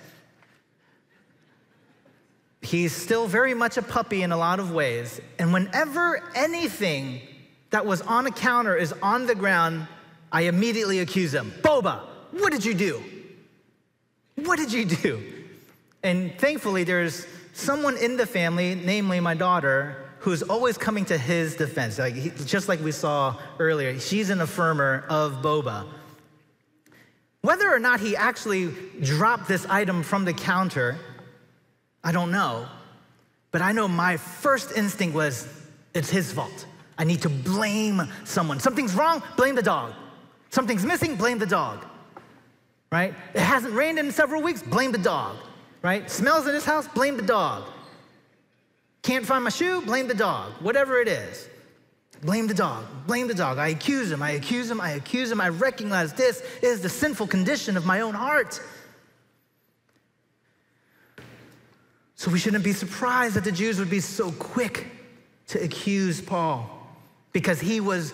He's 2.61 2.95
still 2.95 3.27
very 3.27 3.55
much 3.55 3.79
a 3.79 3.83
puppy 3.83 4.21
in 4.21 4.33
a 4.33 4.37
lot 4.37 4.61
of 4.61 4.71
ways. 4.71 5.19
And 5.39 5.51
whenever 5.51 6.23
anything 6.35 7.23
that 7.71 7.87
was 7.87 8.03
on 8.03 8.27
a 8.27 8.31
counter 8.31 8.77
is 8.77 8.93
on 9.03 9.25
the 9.25 9.35
ground, 9.35 9.89
I 10.31 10.43
immediately 10.43 10.99
accuse 10.99 11.33
him 11.33 11.55
Boba, 11.63 12.01
what 12.33 12.53
did 12.53 12.67
you 12.67 12.75
do? 12.75 13.03
What 14.35 14.59
did 14.59 14.75
you 14.75 14.85
do? 14.85 15.23
And 16.03 16.39
thankfully, 16.39 16.85
there's 16.85 17.27
someone 17.55 17.97
in 17.97 18.19
the 18.19 18.27
family, 18.27 18.75
namely 18.75 19.21
my 19.21 19.33
daughter, 19.33 20.03
who's 20.27 20.43
always 20.43 20.77
coming 20.77 21.05
to 21.05 21.17
his 21.17 21.55
defense, 21.55 22.01
like 22.01 22.13
he, 22.13 22.31
just 22.47 22.69
like 22.69 22.81
we 22.81 22.91
saw 22.91 23.37
earlier. 23.61 23.97
She's 24.01 24.29
an 24.29 24.41
affirmer 24.41 25.07
of 25.07 25.35
Boba. 25.35 25.87
Whether 27.43 27.73
or 27.73 27.79
not 27.79 28.01
he 28.01 28.17
actually 28.17 28.75
dropped 29.01 29.47
this 29.47 29.65
item 29.67 30.03
from 30.03 30.25
the 30.25 30.33
counter, 30.33 30.97
I 32.03 32.11
don't 32.11 32.33
know. 32.33 32.67
But 33.53 33.63
I 33.63 33.71
know 33.71 33.87
my 33.87 34.17
first 34.17 34.77
instinct 34.77 35.15
was 35.15 35.47
it's 35.95 36.11
his 36.11 36.33
fault. 36.33 36.67
I 36.99 37.05
need 37.05 37.23
to 37.23 37.29
blame 37.29 38.03
someone. 38.25 38.59
Something's 38.59 38.97
wrong, 38.97 39.23
blame 39.37 39.55
the 39.55 39.63
dog. 39.63 39.93
Something's 40.51 40.85
missing, 40.85 41.15
blame 41.15 41.39
the 41.39 41.47
dog. 41.47 41.87
Right? 42.91 43.15
It 43.33 43.43
hasn't 43.43 43.75
rained 43.75 44.01
in 44.01 44.11
several 44.11 44.43
weeks, 44.43 44.61
blame 44.61 44.91
the 44.91 44.99
dog. 44.99 45.37
Right? 45.83 46.11
Smells 46.11 46.49
in 46.49 46.55
his 46.55 46.65
house, 46.65 46.89
blame 46.89 47.17
the 47.17 47.23
dog. 47.23 47.63
Can't 49.07 49.25
find 49.25 49.45
my 49.45 49.51
shoe? 49.51 49.83
Blame 49.83 50.09
the 50.09 50.15
dog. 50.15 50.51
Whatever 50.55 50.99
it 50.99 51.07
is. 51.07 51.49
Blame 52.25 52.49
the 52.49 52.55
dog. 52.55 52.85
Blame 53.07 53.29
the 53.29 53.35
dog. 53.35 53.57
I 53.57 53.69
accuse 53.69 54.11
him. 54.11 54.21
I 54.21 54.33
accuse 54.33 54.69
him. 54.69 54.81
I 54.81 54.91
accuse 54.91 55.31
him. 55.31 55.41
I 55.41 55.49
recognize 55.49 56.13
this 56.13 56.43
is 56.61 56.81
the 56.81 56.89
sinful 56.89 57.29
condition 57.29 57.77
of 57.77 57.87
my 57.87 58.01
own 58.01 58.15
heart. 58.15 58.61
So 62.17 62.33
we 62.33 62.41
shouldn't 62.41 62.65
be 62.65 62.73
surprised 62.73 63.37
that 63.37 63.45
the 63.45 63.53
Jews 63.53 63.79
would 63.79 63.89
be 63.89 64.01
so 64.01 64.33
quick 64.33 64.89
to 65.49 65.63
accuse 65.63 66.21
Paul 66.21 66.69
because 67.33 67.61
he 67.61 67.79
was 67.79 68.13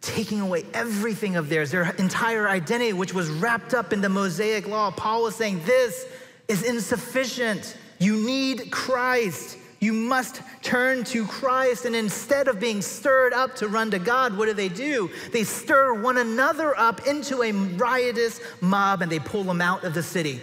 taking 0.00 0.40
away 0.40 0.64
everything 0.72 1.36
of 1.36 1.50
theirs, 1.50 1.70
their 1.70 1.90
entire 1.96 2.48
identity, 2.48 2.94
which 2.94 3.12
was 3.12 3.28
wrapped 3.28 3.74
up 3.74 3.92
in 3.92 4.00
the 4.00 4.08
Mosaic 4.08 4.66
law. 4.66 4.90
Paul 4.92 5.24
was 5.24 5.36
saying, 5.36 5.60
This 5.66 6.06
is 6.48 6.62
insufficient. 6.62 7.76
You 7.98 8.16
need 8.16 8.70
Christ. 8.70 9.58
You 9.82 9.92
must 9.92 10.42
turn 10.62 11.02
to 11.06 11.26
Christ. 11.26 11.86
And 11.86 11.96
instead 11.96 12.46
of 12.46 12.60
being 12.60 12.80
stirred 12.80 13.32
up 13.32 13.56
to 13.56 13.66
run 13.66 13.90
to 13.90 13.98
God, 13.98 14.38
what 14.38 14.46
do 14.46 14.54
they 14.54 14.68
do? 14.68 15.10
They 15.32 15.42
stir 15.42 16.00
one 16.00 16.18
another 16.18 16.78
up 16.78 17.04
into 17.04 17.42
a 17.42 17.50
riotous 17.50 18.40
mob 18.60 19.02
and 19.02 19.10
they 19.10 19.18
pull 19.18 19.42
him 19.42 19.60
out 19.60 19.82
of 19.82 19.92
the 19.92 20.02
city. 20.02 20.40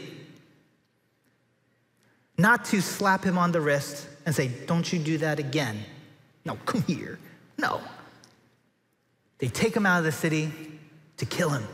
Not 2.37 2.65
to 2.65 2.81
slap 2.81 3.23
him 3.23 3.37
on 3.37 3.53
the 3.53 3.61
wrist 3.61 4.09
and 4.25 4.35
say, 4.35 4.49
Don't 4.65 4.91
you 4.91 4.99
do 4.99 5.17
that 5.19 5.39
again. 5.39 5.85
No, 6.43 6.55
come 6.65 6.83
here. 6.83 7.17
No. 7.57 7.79
They 9.37 9.47
take 9.47 9.73
him 9.73 9.85
out 9.85 9.99
of 9.99 10.03
the 10.03 10.11
city 10.11 10.51
to 11.15 11.25
kill 11.25 11.51
him. 11.51 11.65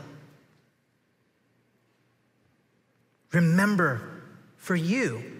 Remember, 3.32 4.02
for 4.56 4.76
you, 4.76 5.35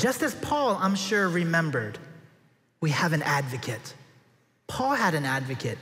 just 0.00 0.22
as 0.22 0.34
Paul, 0.34 0.78
I'm 0.80 0.94
sure, 0.94 1.28
remembered, 1.28 1.98
we 2.80 2.90
have 2.90 3.12
an 3.12 3.22
advocate. 3.22 3.94
Paul 4.66 4.94
had 4.94 5.14
an 5.14 5.24
advocate. 5.24 5.78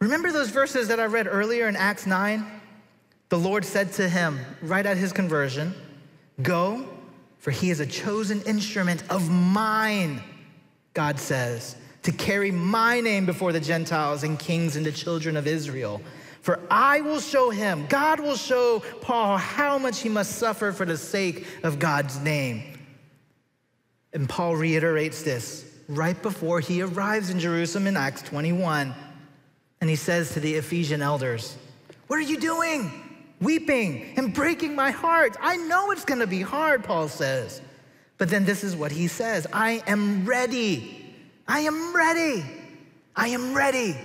Remember 0.00 0.32
those 0.32 0.50
verses 0.50 0.88
that 0.88 1.00
I 1.00 1.06
read 1.06 1.26
earlier 1.26 1.68
in 1.68 1.76
Acts 1.76 2.06
9? 2.06 2.60
The 3.28 3.38
Lord 3.38 3.64
said 3.64 3.92
to 3.94 4.08
him, 4.08 4.40
right 4.62 4.84
at 4.84 4.96
his 4.96 5.12
conversion, 5.12 5.74
Go, 6.42 6.86
for 7.38 7.50
he 7.50 7.70
is 7.70 7.80
a 7.80 7.86
chosen 7.86 8.42
instrument 8.42 9.02
of 9.10 9.30
mine, 9.30 10.22
God 10.94 11.18
says, 11.18 11.76
to 12.02 12.12
carry 12.12 12.50
my 12.50 13.00
name 13.00 13.26
before 13.26 13.52
the 13.52 13.60
Gentiles 13.60 14.22
and 14.22 14.38
kings 14.38 14.76
and 14.76 14.84
the 14.84 14.92
children 14.92 15.36
of 15.36 15.46
Israel. 15.46 16.00
For 16.40 16.58
I 16.70 17.02
will 17.02 17.20
show 17.20 17.50
him, 17.50 17.86
God 17.88 18.20
will 18.20 18.36
show 18.36 18.82
Paul 19.02 19.36
how 19.36 19.78
much 19.78 20.00
he 20.00 20.08
must 20.08 20.36
suffer 20.36 20.72
for 20.72 20.86
the 20.86 20.96
sake 20.96 21.46
of 21.62 21.78
God's 21.78 22.18
name. 22.20 22.78
And 24.12 24.28
Paul 24.28 24.56
reiterates 24.56 25.22
this 25.22 25.64
right 25.88 26.20
before 26.22 26.60
he 26.60 26.82
arrives 26.82 27.30
in 27.30 27.38
Jerusalem 27.38 27.86
in 27.86 27.96
Acts 27.96 28.22
21. 28.22 28.94
And 29.80 29.90
he 29.90 29.96
says 29.96 30.32
to 30.34 30.40
the 30.40 30.54
Ephesian 30.54 31.02
elders, 31.02 31.56
What 32.06 32.18
are 32.18 32.22
you 32.22 32.38
doing? 32.38 32.90
Weeping 33.40 34.14
and 34.16 34.34
breaking 34.34 34.74
my 34.74 34.90
heart. 34.90 35.36
I 35.40 35.56
know 35.56 35.90
it's 35.90 36.04
gonna 36.04 36.26
be 36.26 36.42
hard, 36.42 36.84
Paul 36.84 37.08
says. 37.08 37.60
But 38.18 38.28
then 38.28 38.44
this 38.44 38.64
is 38.64 38.76
what 38.76 38.92
he 38.92 39.08
says 39.08 39.46
I 39.52 39.82
am 39.86 40.26
ready. 40.26 41.14
I 41.48 41.60
am 41.60 41.94
ready. 41.94 42.44
I 43.16 43.28
am 43.28 43.54
ready. 43.54 43.96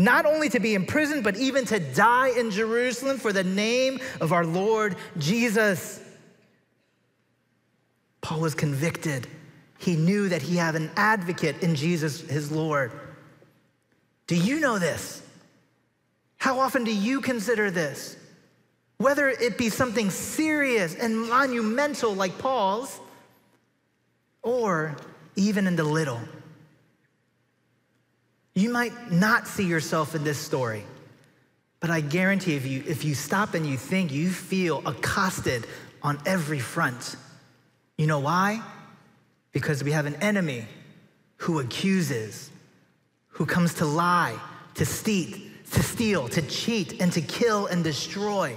Not 0.00 0.24
only 0.24 0.48
to 0.48 0.60
be 0.60 0.74
imprisoned, 0.74 1.24
but 1.24 1.36
even 1.36 1.66
to 1.66 1.78
die 1.78 2.28
in 2.28 2.50
Jerusalem 2.50 3.18
for 3.18 3.34
the 3.34 3.44
name 3.44 4.00
of 4.22 4.32
our 4.32 4.46
Lord 4.46 4.96
Jesus. 5.18 6.00
Paul 8.22 8.40
was 8.40 8.54
convicted. 8.54 9.26
He 9.78 9.96
knew 9.96 10.30
that 10.30 10.40
he 10.40 10.56
had 10.56 10.74
an 10.74 10.90
advocate 10.96 11.62
in 11.62 11.74
Jesus, 11.74 12.22
his 12.22 12.50
Lord. 12.50 12.92
Do 14.26 14.36
you 14.36 14.58
know 14.58 14.78
this? 14.78 15.22
How 16.38 16.60
often 16.60 16.84
do 16.84 16.94
you 16.94 17.20
consider 17.20 17.70
this? 17.70 18.16
Whether 18.96 19.28
it 19.28 19.58
be 19.58 19.68
something 19.68 20.08
serious 20.08 20.94
and 20.94 21.28
monumental 21.28 22.14
like 22.14 22.38
Paul's, 22.38 22.98
or 24.42 24.96
even 25.36 25.66
in 25.66 25.76
the 25.76 25.84
little. 25.84 26.20
You 28.54 28.70
might 28.70 29.12
not 29.12 29.46
see 29.46 29.64
yourself 29.64 30.14
in 30.14 30.24
this 30.24 30.38
story, 30.38 30.84
but 31.78 31.90
I 31.90 32.00
guarantee 32.00 32.56
if 32.56 32.66
you, 32.66 32.82
if 32.86 33.04
you 33.04 33.14
stop 33.14 33.54
and 33.54 33.66
you 33.66 33.76
think, 33.76 34.12
you 34.12 34.30
feel 34.30 34.86
accosted 34.86 35.66
on 36.02 36.18
every 36.26 36.58
front. 36.58 37.16
You 37.96 38.06
know 38.06 38.18
why? 38.18 38.62
Because 39.52 39.84
we 39.84 39.92
have 39.92 40.06
an 40.06 40.16
enemy 40.16 40.66
who 41.36 41.60
accuses, 41.60 42.50
who 43.28 43.46
comes 43.46 43.74
to 43.74 43.84
lie, 43.84 44.38
to 44.74 44.84
steal, 44.84 45.38
to 45.72 45.82
steal, 45.82 46.28
to 46.28 46.42
cheat, 46.42 47.00
and 47.00 47.12
to 47.12 47.20
kill 47.20 47.66
and 47.66 47.84
destroy. 47.84 48.56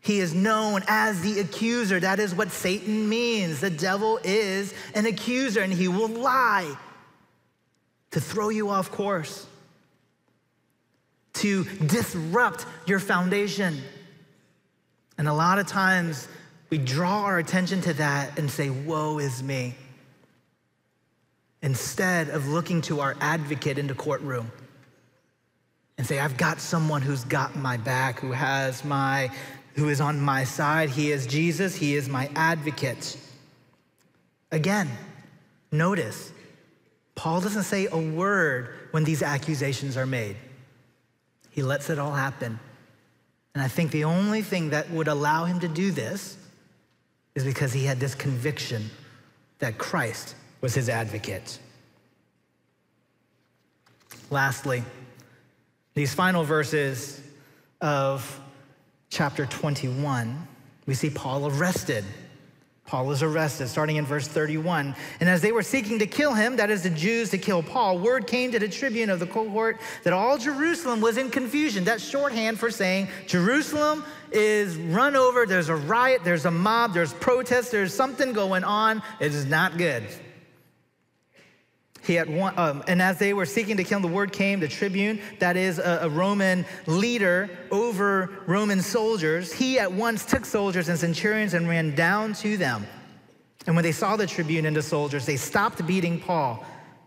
He 0.00 0.20
is 0.20 0.34
known 0.34 0.82
as 0.86 1.20
the 1.20 1.40
accuser. 1.40 2.00
That 2.00 2.20
is 2.20 2.34
what 2.34 2.50
Satan 2.52 3.08
means. 3.08 3.60
The 3.60 3.70
devil 3.70 4.18
is 4.24 4.72
an 4.94 5.04
accuser, 5.04 5.60
and 5.60 5.72
he 5.72 5.88
will 5.88 6.08
lie 6.08 6.76
to 8.16 8.20
throw 8.22 8.48
you 8.48 8.70
off 8.70 8.90
course, 8.90 9.46
to 11.34 11.64
disrupt 11.64 12.64
your 12.86 12.98
foundation. 12.98 13.76
And 15.18 15.28
a 15.28 15.34
lot 15.34 15.58
of 15.58 15.66
times 15.66 16.26
we 16.70 16.78
draw 16.78 17.24
our 17.24 17.38
attention 17.38 17.82
to 17.82 17.92
that 17.92 18.38
and 18.38 18.50
say, 18.50 18.70
Woe 18.70 19.18
is 19.18 19.42
me. 19.42 19.74
Instead 21.60 22.30
of 22.30 22.48
looking 22.48 22.80
to 22.82 23.00
our 23.00 23.14
advocate 23.20 23.76
in 23.76 23.86
the 23.86 23.94
courtroom 23.94 24.50
and 25.98 26.06
say, 26.06 26.18
I've 26.18 26.38
got 26.38 26.58
someone 26.58 27.02
who's 27.02 27.24
got 27.24 27.54
my 27.54 27.76
back, 27.76 28.20
who 28.20 28.32
has 28.32 28.82
my 28.82 29.30
who 29.74 29.90
is 29.90 30.00
on 30.00 30.18
my 30.18 30.44
side. 30.44 30.88
He 30.88 31.12
is 31.12 31.26
Jesus, 31.26 31.74
He 31.74 31.96
is 31.96 32.08
my 32.08 32.30
advocate. 32.34 33.18
Again, 34.50 34.88
notice, 35.70 36.32
Paul 37.16 37.40
doesn't 37.40 37.64
say 37.64 37.88
a 37.90 37.98
word 37.98 38.68
when 38.92 39.02
these 39.02 39.22
accusations 39.22 39.96
are 39.96 40.06
made. 40.06 40.36
He 41.50 41.62
lets 41.62 41.90
it 41.90 41.98
all 41.98 42.12
happen. 42.12 42.60
And 43.54 43.64
I 43.64 43.68
think 43.68 43.90
the 43.90 44.04
only 44.04 44.42
thing 44.42 44.70
that 44.70 44.90
would 44.90 45.08
allow 45.08 45.46
him 45.46 45.58
to 45.60 45.68
do 45.68 45.90
this 45.90 46.36
is 47.34 47.42
because 47.42 47.72
he 47.72 47.84
had 47.84 47.98
this 47.98 48.14
conviction 48.14 48.90
that 49.58 49.78
Christ 49.78 50.36
was 50.60 50.74
his 50.74 50.88
advocate. 50.90 51.58
Lastly, 54.30 54.84
these 55.94 56.12
final 56.12 56.44
verses 56.44 57.20
of 57.80 58.40
chapter 59.08 59.46
21, 59.46 60.46
we 60.84 60.92
see 60.92 61.08
Paul 61.08 61.46
arrested. 61.46 62.04
Paul 62.86 63.10
is 63.10 63.22
arrested, 63.22 63.68
starting 63.68 63.96
in 63.96 64.06
verse 64.06 64.28
31. 64.28 64.94
And 65.18 65.28
as 65.28 65.40
they 65.40 65.50
were 65.50 65.62
seeking 65.62 65.98
to 65.98 66.06
kill 66.06 66.34
him, 66.34 66.56
that 66.56 66.70
is 66.70 66.84
the 66.84 66.90
Jews 66.90 67.30
to 67.30 67.38
kill 67.38 67.62
Paul, 67.62 67.98
word 67.98 68.26
came 68.28 68.52
to 68.52 68.60
the 68.60 68.68
tribune 68.68 69.10
of 69.10 69.18
the 69.18 69.26
cohort 69.26 69.80
that 70.04 70.12
all 70.12 70.38
Jerusalem 70.38 71.00
was 71.00 71.16
in 71.16 71.30
confusion. 71.30 71.82
That's 71.82 72.04
shorthand 72.04 72.60
for 72.60 72.70
saying 72.70 73.08
Jerusalem 73.26 74.04
is 74.30 74.76
run 74.76 75.16
over, 75.16 75.46
there's 75.46 75.68
a 75.68 75.76
riot, 75.76 76.22
there's 76.22 76.46
a 76.46 76.50
mob, 76.50 76.94
there's 76.94 77.12
protests, 77.14 77.70
there's 77.70 77.92
something 77.92 78.32
going 78.32 78.62
on. 78.62 79.02
It 79.18 79.34
is 79.34 79.46
not 79.46 79.78
good. 79.78 80.04
He 82.06 82.16
one, 82.18 82.56
um, 82.56 82.84
and 82.86 83.02
as 83.02 83.18
they 83.18 83.32
were 83.32 83.46
seeking 83.46 83.76
to 83.78 83.84
kill 83.84 83.96
him, 83.96 84.02
the 84.02 84.08
word 84.08 84.32
came, 84.32 84.60
the 84.60 84.68
tribune, 84.68 85.20
that 85.40 85.56
is 85.56 85.78
a, 85.80 86.00
a, 86.02 86.08
Roman 86.08 86.64
leader 86.86 87.50
over 87.72 88.30
Roman 88.46 88.80
soldiers. 88.80 89.52
He 89.52 89.80
at 89.80 89.90
once 89.90 90.24
took 90.24 90.44
soldiers 90.44 90.88
and 90.88 90.96
centurions 90.96 91.54
and 91.54 91.68
ran 91.68 91.96
down 91.96 92.32
to 92.34 92.56
them. 92.56 92.86
And 93.66 93.74
when 93.74 93.82
they 93.82 93.92
saw 93.92 94.16
the 94.16 94.26
tribune 94.26 94.66
and 94.66 94.76
the 94.76 94.82
soldiers, 94.82 95.26
they 95.26 95.36
stopped 95.36 95.84
beating 95.84 96.20
Paul. 96.20 96.64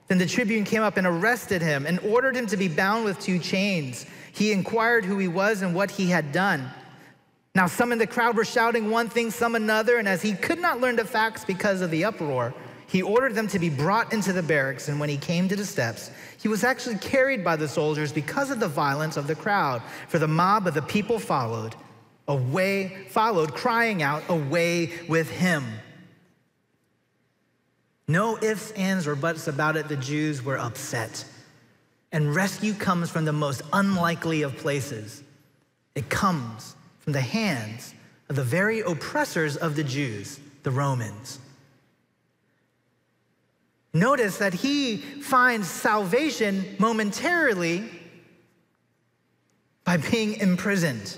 Then 0.09 0.17
the 0.17 0.25
tribune 0.25 0.65
came 0.65 0.81
up 0.81 0.97
and 0.97 1.07
arrested 1.07 1.61
him 1.61 1.85
and 1.85 1.99
ordered 1.99 2.35
him 2.35 2.47
to 2.47 2.57
be 2.57 2.67
bound 2.67 3.05
with 3.05 3.19
two 3.19 3.39
chains. 3.39 4.05
He 4.33 4.51
inquired 4.51 5.05
who 5.05 5.17
he 5.17 5.29
was 5.29 5.61
and 5.61 5.73
what 5.73 5.91
he 5.91 6.07
had 6.07 6.33
done. 6.33 6.69
Now, 7.55 7.67
some 7.67 7.91
in 7.91 7.97
the 7.97 8.07
crowd 8.07 8.35
were 8.35 8.45
shouting 8.45 8.89
one 8.89 9.07
thing, 9.09 9.31
some 9.31 9.55
another, 9.55 9.97
and 9.97 10.07
as 10.07 10.21
he 10.21 10.33
could 10.33 10.59
not 10.59 10.81
learn 10.81 10.97
the 10.97 11.05
facts 11.05 11.45
because 11.45 11.81
of 11.81 11.89
the 11.89 12.03
uproar, 12.05 12.53
he 12.89 13.03
ordered 13.03 13.35
them 13.35 13.47
to 13.49 13.59
be 13.59 13.69
brought 13.69 14.11
into 14.11 14.33
the 14.33 14.41
barracks, 14.41 14.87
and 14.87 14.99
when 14.99 15.09
he 15.09 15.17
came 15.17 15.47
to 15.47 15.55
the 15.55 15.65
steps, 15.65 16.09
he 16.41 16.47
was 16.47 16.63
actually 16.63 16.97
carried 16.97 17.43
by 17.43 17.55
the 17.55 17.67
soldiers 17.67 18.11
because 18.11 18.49
of 18.49 18.59
the 18.59 18.67
violence 18.67 19.15
of 19.15 19.27
the 19.27 19.35
crowd. 19.35 19.83
For 20.07 20.17
the 20.17 20.27
mob 20.27 20.65
of 20.65 20.73
the 20.73 20.81
people 20.81 21.19
followed, 21.19 21.75
away, 22.27 23.05
followed, 23.09 23.53
crying 23.53 24.01
out, 24.01 24.23
Away 24.27 24.91
with 25.07 25.29
him. 25.29 25.65
No 28.07 28.39
ifs, 28.39 28.71
ands, 28.71 29.05
or 29.05 29.15
buts 29.15 29.47
about 29.47 29.75
it. 29.75 29.87
The 29.87 29.95
Jews 29.95 30.43
were 30.43 30.57
upset. 30.57 31.23
And 32.11 32.33
rescue 32.33 32.73
comes 32.73 33.11
from 33.11 33.23
the 33.23 33.33
most 33.33 33.61
unlikely 33.71 34.41
of 34.41 34.57
places. 34.57 35.23
It 35.93 36.09
comes 36.09 36.75
from 37.01 37.13
the 37.13 37.21
hands 37.21 37.93
of 38.29 38.35
the 38.35 38.43
very 38.43 38.79
oppressors 38.79 39.57
of 39.57 39.75
the 39.75 39.83
Jews, 39.83 40.39
the 40.63 40.71
Romans. 40.71 41.37
Notice 43.93 44.37
that 44.37 44.53
he 44.53 44.97
finds 44.97 45.67
salvation 45.67 46.75
momentarily 46.77 47.89
by 49.83 49.97
being 49.97 50.35
imprisoned. 50.35 51.17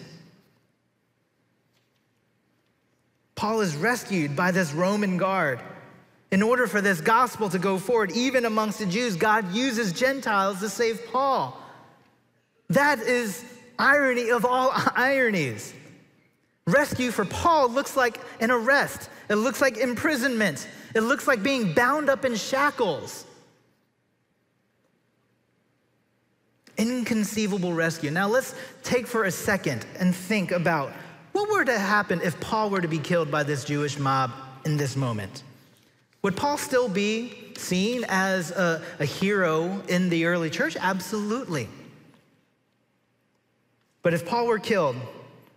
Paul 3.36 3.62
is 3.62 3.76
rescued 3.76 4.36
by 4.36 4.52
this 4.52 4.72
Roman 4.72 5.18
guard. 5.18 5.60
In 6.32 6.42
order 6.42 6.68
for 6.68 6.80
this 6.80 7.02
gospel 7.02 7.50
to 7.50 7.60
go 7.60 7.78
forward, 7.78 8.12
even 8.14 8.46
amongst 8.46 8.80
the 8.80 8.86
Jews, 8.86 9.18
God 9.18 9.54
uses 9.54 9.92
Gentiles 9.92 10.60
to 10.60 10.70
save 10.70 11.06
Paul. 11.12 11.60
That 12.70 13.00
is 13.00 13.44
irony 13.78 14.30
of 14.30 14.46
all 14.46 14.72
ironies. 14.96 15.74
Rescue 16.68 17.12
for 17.12 17.26
Paul 17.26 17.70
looks 17.70 17.98
like 17.98 18.20
an 18.40 18.52
arrest, 18.52 19.10
it 19.30 19.36
looks 19.36 19.62
like 19.62 19.78
imprisonment, 19.78 20.68
it 20.94 21.02
looks 21.02 21.28
like 21.28 21.42
being 21.42 21.74
bound 21.74 22.10
up 22.10 22.26
in 22.26 22.36
shackles. 22.36 23.26
Inconceivable 26.78 27.74
rescue. 27.74 28.12
Now 28.12 28.28
let's 28.28 28.56
take 28.84 29.06
for 29.06 29.26
a 29.26 29.32
second 29.32 29.86
and 30.00 30.16
think 30.16 30.52
about 30.52 30.92
what 31.32 31.50
were 31.50 31.66
to 31.66 31.78
happen 31.78 32.22
if 32.24 32.40
Paul 32.40 32.70
were 32.70 32.82
to 32.82 32.88
be 32.88 32.98
killed 32.98 33.30
by 33.30 33.44
this 33.44 33.64
Jewish 33.64 33.98
mob 34.00 34.32
in 34.66 34.78
this 34.78 34.96
moment. 34.96 35.44
Would 36.24 36.36
Paul 36.36 36.58
still 36.58 36.88
be 36.88 37.54
seen 37.58 38.06
as 38.08 38.52
a, 38.52 38.82
a 39.00 39.06
hero 39.06 39.82
in 39.88 40.10
the 40.10 40.26
early 40.26 40.50
church? 40.50 40.78
Absolutely. 40.80 41.68
But 44.04 44.14
if 44.14 44.26
Paul 44.26 44.48
were 44.48 44.60
killed, 44.60 44.96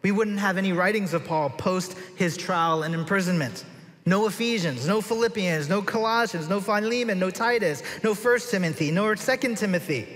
we 0.05 0.13
wouldn't 0.13 0.39
have 0.39 0.59
any 0.59 0.73
writings 0.73 1.15
of 1.15 1.25
Paul 1.25 1.51
post 1.51 1.97
his 2.15 2.37
trial 2.37 2.83
and 2.83 2.95
imprisonment. 2.95 3.65
No 4.07 4.27
Ephesians, 4.27 4.87
no 4.87 5.01
Philippians, 5.01 5.71
no 5.71 5.81
Colossians, 5.81 6.47
no 6.47 6.61
Philemon, 6.61 7.19
no 7.19 7.31
Titus, 7.31 7.83
no 8.05 8.15
First 8.15 8.51
Timothy, 8.51 8.91
nor 8.91 9.17
Second 9.17 9.57
Timothy. 9.57 10.07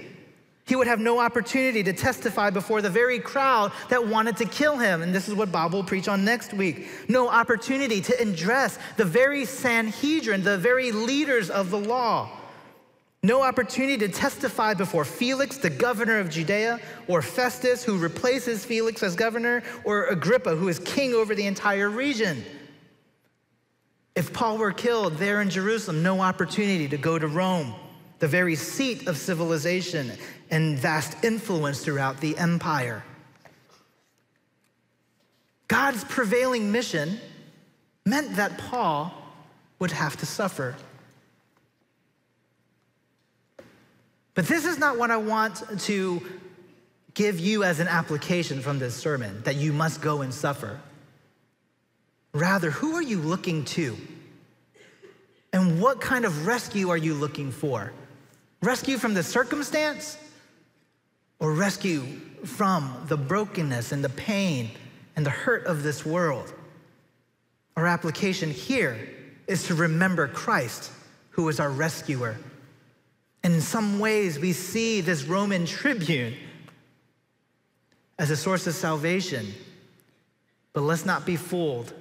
He 0.67 0.77
would 0.77 0.87
have 0.87 1.01
no 1.01 1.19
opportunity 1.19 1.83
to 1.83 1.95
testify 1.95 2.51
before 2.51 2.83
the 2.83 2.91
very 2.91 3.19
crowd 3.19 3.73
that 3.89 4.07
wanted 4.07 4.37
to 4.37 4.45
kill 4.45 4.77
him. 4.77 5.01
And 5.01 5.15
this 5.15 5.27
is 5.27 5.35
what 5.35 5.51
Bob 5.51 5.73
will 5.73 5.83
preach 5.83 6.07
on 6.07 6.23
next 6.23 6.53
week. 6.53 6.87
No 7.09 7.31
opportunity 7.31 8.03
to 8.03 8.21
address 8.21 8.79
the 8.99 9.07
very 9.07 9.47
Sanhedrin, 9.47 10.43
the 10.43 10.59
very 10.59 10.93
leaders 10.93 11.49
of 11.49 11.71
the 11.71 11.79
law. 11.79 12.38
No 13.23 13.43
opportunity 13.43 13.99
to 13.99 14.09
testify 14.09 14.75
before 14.75 15.05
Felix, 15.05 15.57
the 15.57 15.71
governor 15.71 16.19
of 16.19 16.31
Judea, 16.31 16.79
or 17.09 17.21
Festus, 17.21 17.83
who 17.83 17.99
replaces 17.99 18.65
Felix 18.65 19.03
as 19.03 19.17
governor, 19.17 19.65
or 19.85 20.07
Agrippa, 20.07 20.55
who 20.55 20.69
is 20.69 20.79
king 20.81 21.15
over 21.15 21.35
the 21.35 21.47
entire 21.47 21.91
region. 21.91 22.45
If 24.15 24.33
Paul 24.33 24.59
were 24.59 24.73
killed 24.73 25.15
there 25.15 25.41
in 25.41 25.51
Jerusalem, 25.51 26.03
no 26.03 26.21
opportunity 26.21 26.89
to 26.89 26.97
go 26.97 27.19
to 27.19 27.27
Rome, 27.27 27.75
the 28.21 28.29
very 28.29 28.55
seat 28.55 29.09
of 29.09 29.17
civilization 29.17 30.13
and 30.51 30.79
vast 30.79 31.25
influence 31.25 31.85
throughout 31.85 32.21
the 32.21 32.37
empire. 32.39 33.05
God's 35.67 36.05
prevailing 36.05 36.73
mission 36.73 37.21
meant 38.07 38.37
that 38.37 38.59
Paul 38.59 39.13
would 39.79 39.93
have 39.93 40.17
to 40.17 40.27
suffer. 40.27 40.75
But 44.39 44.47
this 44.47 44.67
is 44.67 44.79
not 44.79 44.97
what 44.97 45.11
I 45.11 45.17
want 45.17 45.65
to 45.81 46.23
give 47.15 47.41
you 47.41 47.65
as 47.65 47.81
an 47.81 47.89
application 47.89 48.61
from 48.61 48.79
this 48.79 48.95
sermon 48.95 49.43
that 49.43 49.57
you 49.57 49.73
must 49.73 50.01
go 50.01 50.21
and 50.21 50.33
suffer. 50.33 50.79
Rather, 52.33 52.71
who 52.71 52.95
are 52.95 53.03
you 53.03 53.19
looking 53.19 53.65
to? 53.65 53.97
And 55.53 55.83
what 55.83 56.01
kind 56.01 56.25
of 56.25 56.47
rescue 56.47 56.89
are 56.91 56.97
you 56.97 57.15
looking 57.15 57.51
for? 57.51 57.93
Rescue 58.63 58.97
from 58.97 59.13
the 59.13 59.25
circumstance 59.25 60.17
or 61.41 61.53
rescue 61.53 62.03
from 62.45 63.07
the 63.09 63.17
brokenness 63.17 63.91
and 63.91 64.05
the 64.05 64.09
pain 64.09 64.71
and 65.17 65.27
the 65.27 65.31
hurt 65.31 65.67
of 65.67 65.83
this 65.83 66.07
world? 66.07 66.55
Our 67.77 67.89
application 67.89 68.53
here 68.53 69.01
is 69.49 69.65
to 69.65 69.75
remember 69.75 70.29
Christ, 70.29 70.93
who 71.31 71.49
is 71.49 71.59
our 71.59 71.71
rescuer. 71.71 72.37
In 73.49 73.63
some 73.63 73.99
ways, 73.99 74.39
we 74.39 74.53
see 74.53 75.01
this 75.01 75.25
Roman 75.25 75.65
tribune 75.65 76.35
as 78.19 78.31
a 78.31 78.37
source 78.37 78.67
of 78.67 78.75
salvation. 78.75 79.55
But 80.75 80.83
let's 80.83 81.07
not 81.07 81.25
be 81.25 81.37
fooled 81.37 81.95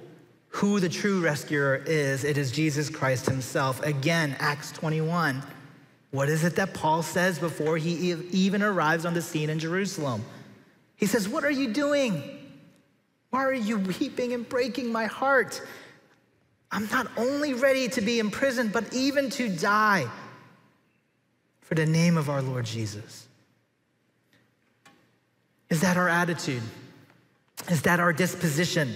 who 0.48 0.78
the 0.78 0.90
true 0.90 1.22
rescuer 1.22 1.82
is. 1.86 2.24
It 2.24 2.36
is 2.36 2.52
Jesus 2.52 2.90
Christ 2.90 3.24
himself. 3.24 3.82
Again, 3.82 4.36
Acts 4.40 4.72
21. 4.72 5.42
What 6.10 6.28
is 6.28 6.44
it 6.44 6.54
that 6.56 6.74
Paul 6.74 7.02
says 7.02 7.38
before 7.38 7.78
he 7.78 8.12
even 8.30 8.62
arrives 8.62 9.06
on 9.06 9.14
the 9.14 9.22
scene 9.22 9.48
in 9.48 9.58
Jerusalem? 9.58 10.22
He 10.96 11.06
says, 11.06 11.30
What 11.30 11.44
are 11.44 11.50
you 11.50 11.72
doing? 11.72 12.24
Why 13.30 13.42
are 13.42 13.54
you 13.54 13.78
weeping 13.78 14.34
and 14.34 14.46
breaking 14.46 14.92
my 14.92 15.06
heart? 15.06 15.62
I'm 16.70 16.86
not 16.90 17.10
only 17.16 17.54
ready 17.54 17.88
to 17.88 18.02
be 18.02 18.18
imprisoned, 18.18 18.70
but 18.70 18.92
even 18.92 19.30
to 19.30 19.48
die 19.48 20.08
for 21.68 21.74
the 21.74 21.84
name 21.84 22.16
of 22.16 22.30
our 22.30 22.40
Lord 22.40 22.64
Jesus. 22.64 23.28
Is 25.68 25.82
that 25.82 25.98
our 25.98 26.08
attitude? 26.08 26.62
Is 27.68 27.82
that 27.82 28.00
our 28.00 28.10
disposition? 28.10 28.94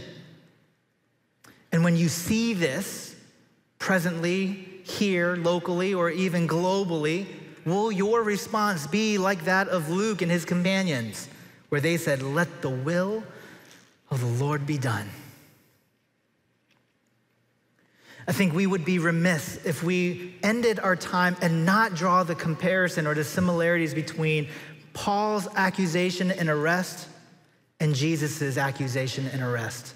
And 1.70 1.84
when 1.84 1.98
you 1.98 2.08
see 2.08 2.54
this 2.54 3.14
presently, 3.78 4.80
here, 4.84 5.36
locally, 5.36 5.92
or 5.92 6.08
even 6.08 6.48
globally, 6.48 7.26
will 7.66 7.92
your 7.92 8.22
response 8.22 8.86
be 8.86 9.18
like 9.18 9.44
that 9.44 9.68
of 9.68 9.90
Luke 9.90 10.22
and 10.22 10.30
his 10.30 10.46
companions, 10.46 11.28
where 11.68 11.80
they 11.82 11.98
said, 11.98 12.22
Let 12.22 12.62
the 12.62 12.70
will 12.70 13.22
of 14.10 14.20
the 14.20 14.42
Lord 14.42 14.66
be 14.66 14.78
done? 14.78 15.10
I 18.26 18.32
think 18.32 18.54
we 18.54 18.66
would 18.66 18.84
be 18.84 18.98
remiss 18.98 19.64
if 19.64 19.82
we 19.82 20.36
ended 20.42 20.78
our 20.78 20.94
time 20.94 21.36
and 21.42 21.66
not 21.66 21.94
draw 21.94 22.22
the 22.22 22.34
comparison 22.34 23.06
or 23.06 23.14
the 23.14 23.24
similarities 23.24 23.94
between 23.94 24.48
Paul's 24.92 25.48
accusation 25.56 26.30
and 26.30 26.48
arrest 26.48 27.08
and 27.80 27.94
Jesus' 27.94 28.56
accusation 28.56 29.26
and 29.26 29.42
arrest. 29.42 29.94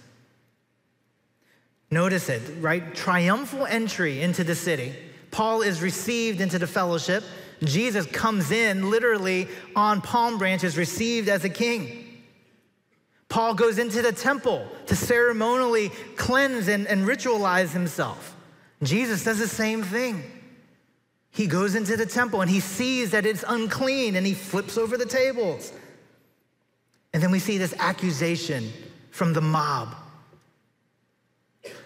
Notice 1.90 2.28
it, 2.28 2.42
right? 2.60 2.94
Triumphal 2.94 3.64
entry 3.66 4.22
into 4.22 4.42
the 4.42 4.56
city. 4.56 4.92
Paul 5.30 5.62
is 5.62 5.80
received 5.80 6.40
into 6.40 6.58
the 6.58 6.66
fellowship. 6.66 7.22
Jesus 7.62 8.06
comes 8.06 8.50
in 8.50 8.90
literally 8.90 9.46
on 9.76 10.00
palm 10.00 10.36
branches, 10.38 10.76
received 10.76 11.28
as 11.28 11.44
a 11.44 11.48
king. 11.48 12.05
Paul 13.36 13.52
goes 13.52 13.78
into 13.78 14.00
the 14.00 14.12
temple 14.12 14.66
to 14.86 14.96
ceremonially 14.96 15.90
cleanse 16.16 16.68
and, 16.68 16.86
and 16.86 17.06
ritualize 17.06 17.70
himself. 17.70 18.34
Jesus 18.82 19.24
does 19.24 19.38
the 19.38 19.46
same 19.46 19.82
thing. 19.82 20.22
He 21.32 21.46
goes 21.46 21.74
into 21.74 21.98
the 21.98 22.06
temple 22.06 22.40
and 22.40 22.50
he 22.50 22.60
sees 22.60 23.10
that 23.10 23.26
it's 23.26 23.44
unclean 23.46 24.16
and 24.16 24.26
he 24.26 24.32
flips 24.32 24.78
over 24.78 24.96
the 24.96 25.04
tables. 25.04 25.70
And 27.12 27.22
then 27.22 27.30
we 27.30 27.38
see 27.38 27.58
this 27.58 27.74
accusation 27.78 28.72
from 29.10 29.34
the 29.34 29.42
mob 29.42 29.94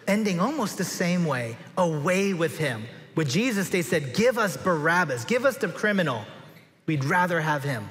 ending 0.06 0.38
almost 0.38 0.78
the 0.78 0.84
same 0.84 1.24
way 1.24 1.56
away 1.76 2.32
with 2.32 2.58
him. 2.58 2.84
With 3.16 3.28
Jesus, 3.28 3.70
they 3.70 3.82
said, 3.82 4.14
Give 4.14 4.38
us 4.38 4.56
Barabbas, 4.56 5.24
give 5.24 5.44
us 5.44 5.56
the 5.56 5.66
criminal. 5.66 6.24
We'd 6.86 7.02
rather 7.02 7.40
have 7.40 7.64
him. 7.64 7.88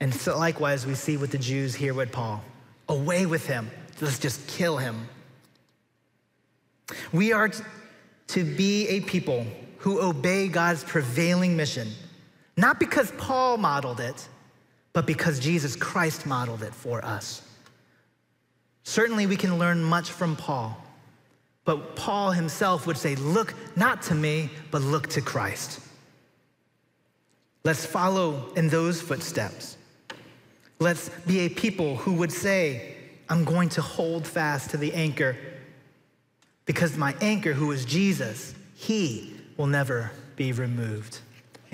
And 0.00 0.14
so 0.14 0.38
likewise, 0.38 0.86
we 0.86 0.94
see 0.94 1.16
with 1.16 1.30
the 1.30 1.38
Jews 1.38 1.74
here 1.74 1.94
with 1.94 2.10
Paul 2.10 2.42
away 2.88 3.26
with 3.26 3.46
him. 3.46 3.70
Let's 4.00 4.18
just 4.18 4.46
kill 4.48 4.78
him. 4.78 5.08
We 7.12 7.32
are 7.32 7.50
to 8.28 8.44
be 8.44 8.88
a 8.88 9.00
people 9.00 9.46
who 9.78 10.00
obey 10.00 10.48
God's 10.48 10.84
prevailing 10.84 11.56
mission, 11.56 11.88
not 12.56 12.80
because 12.80 13.12
Paul 13.12 13.58
modeled 13.58 14.00
it, 14.00 14.28
but 14.92 15.06
because 15.06 15.38
Jesus 15.38 15.76
Christ 15.76 16.26
modeled 16.26 16.62
it 16.62 16.74
for 16.74 17.04
us. 17.04 17.42
Certainly, 18.82 19.26
we 19.26 19.36
can 19.36 19.58
learn 19.58 19.82
much 19.82 20.10
from 20.10 20.34
Paul, 20.34 20.76
but 21.64 21.94
Paul 21.94 22.32
himself 22.32 22.86
would 22.86 22.96
say, 22.96 23.14
Look 23.14 23.54
not 23.76 24.02
to 24.02 24.14
me, 24.14 24.50
but 24.70 24.82
look 24.82 25.08
to 25.10 25.20
Christ. 25.20 25.80
Let's 27.62 27.84
follow 27.84 28.52
in 28.56 28.68
those 28.68 29.00
footsteps. 29.00 29.76
Let's 30.82 31.10
be 31.26 31.40
a 31.40 31.50
people 31.50 31.96
who 31.96 32.14
would 32.14 32.32
say, 32.32 32.94
I'm 33.28 33.44
going 33.44 33.68
to 33.70 33.82
hold 33.82 34.26
fast 34.26 34.70
to 34.70 34.78
the 34.78 34.94
anchor 34.94 35.36
because 36.64 36.96
my 36.96 37.14
anchor, 37.20 37.52
who 37.52 37.70
is 37.70 37.84
Jesus, 37.84 38.54
he 38.74 39.34
will 39.58 39.66
never 39.66 40.10
be 40.36 40.52
removed. 40.52 41.18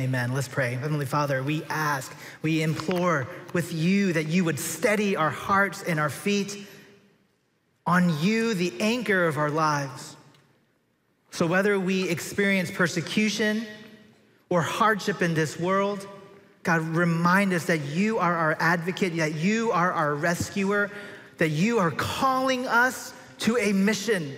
Amen. 0.01 0.35
Let's 0.35 0.49
pray. 0.49 0.75
Heavenly 0.75 1.07
Father, 1.07 1.41
we 1.45 1.63
ask, 1.71 2.13
we 2.43 2.63
implore 2.63 3.29
with 3.53 3.73
you 3.73 4.13
that 4.13 4.27
you 4.27 4.45
would 4.45 4.59
steady 4.59 5.15
our 5.15 5.31
hearts 5.31 5.85
and 5.85 6.01
our 6.01 6.11
feet 6.11 6.67
on 7.87 8.21
you, 8.21 8.55
the 8.55 8.73
anchor 8.81 9.29
of 9.29 9.39
our 9.39 9.51
lives. 9.51 10.17
So, 11.31 11.47
whether 11.47 11.79
we 11.79 12.09
experience 12.09 12.73
persecution 12.73 13.67
or 14.51 14.63
hardship 14.63 15.23
in 15.23 15.35
this 15.35 15.61
world, 15.61 16.09
God, 16.67 16.83
remind 16.83 17.53
us 17.53 17.67
that 17.67 17.79
you 17.83 18.19
are 18.19 18.35
our 18.35 18.57
advocate, 18.59 19.17
that 19.19 19.37
you 19.37 19.71
are 19.71 19.93
our 19.93 20.17
rescuer, 20.17 20.91
that 21.39 21.51
you 21.51 21.79
are 21.79 21.93
calling 21.93 22.67
us 22.67 23.15
to 23.39 23.57
a 23.57 23.73
mission, 23.73 24.35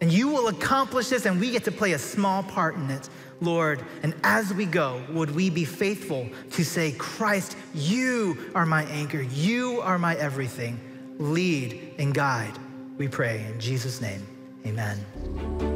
and 0.00 0.10
you 0.10 0.28
will 0.28 0.48
accomplish 0.48 1.10
this, 1.10 1.26
and 1.26 1.38
we 1.38 1.50
get 1.50 1.64
to 1.64 1.70
play 1.70 1.92
a 1.92 1.98
small 1.98 2.42
part 2.42 2.76
in 2.76 2.90
it, 2.90 3.10
Lord. 3.42 3.84
And 4.02 4.14
as 4.24 4.54
we 4.54 4.64
go, 4.64 5.02
would 5.10 5.30
we 5.30 5.50
be 5.50 5.66
faithful 5.66 6.26
to 6.52 6.64
say, 6.64 6.92
Christ, 6.92 7.58
you 7.74 8.50
are 8.54 8.64
my 8.64 8.84
anchor, 8.84 9.20
you 9.20 9.82
are 9.82 9.98
my 9.98 10.16
everything. 10.16 10.80
Lead 11.18 11.94
and 11.98 12.14
guide 12.14 12.58
we 12.96 13.06
pray 13.06 13.44
in 13.52 13.60
Jesus' 13.60 14.00
name. 14.00 14.26
Amen. 14.64 15.75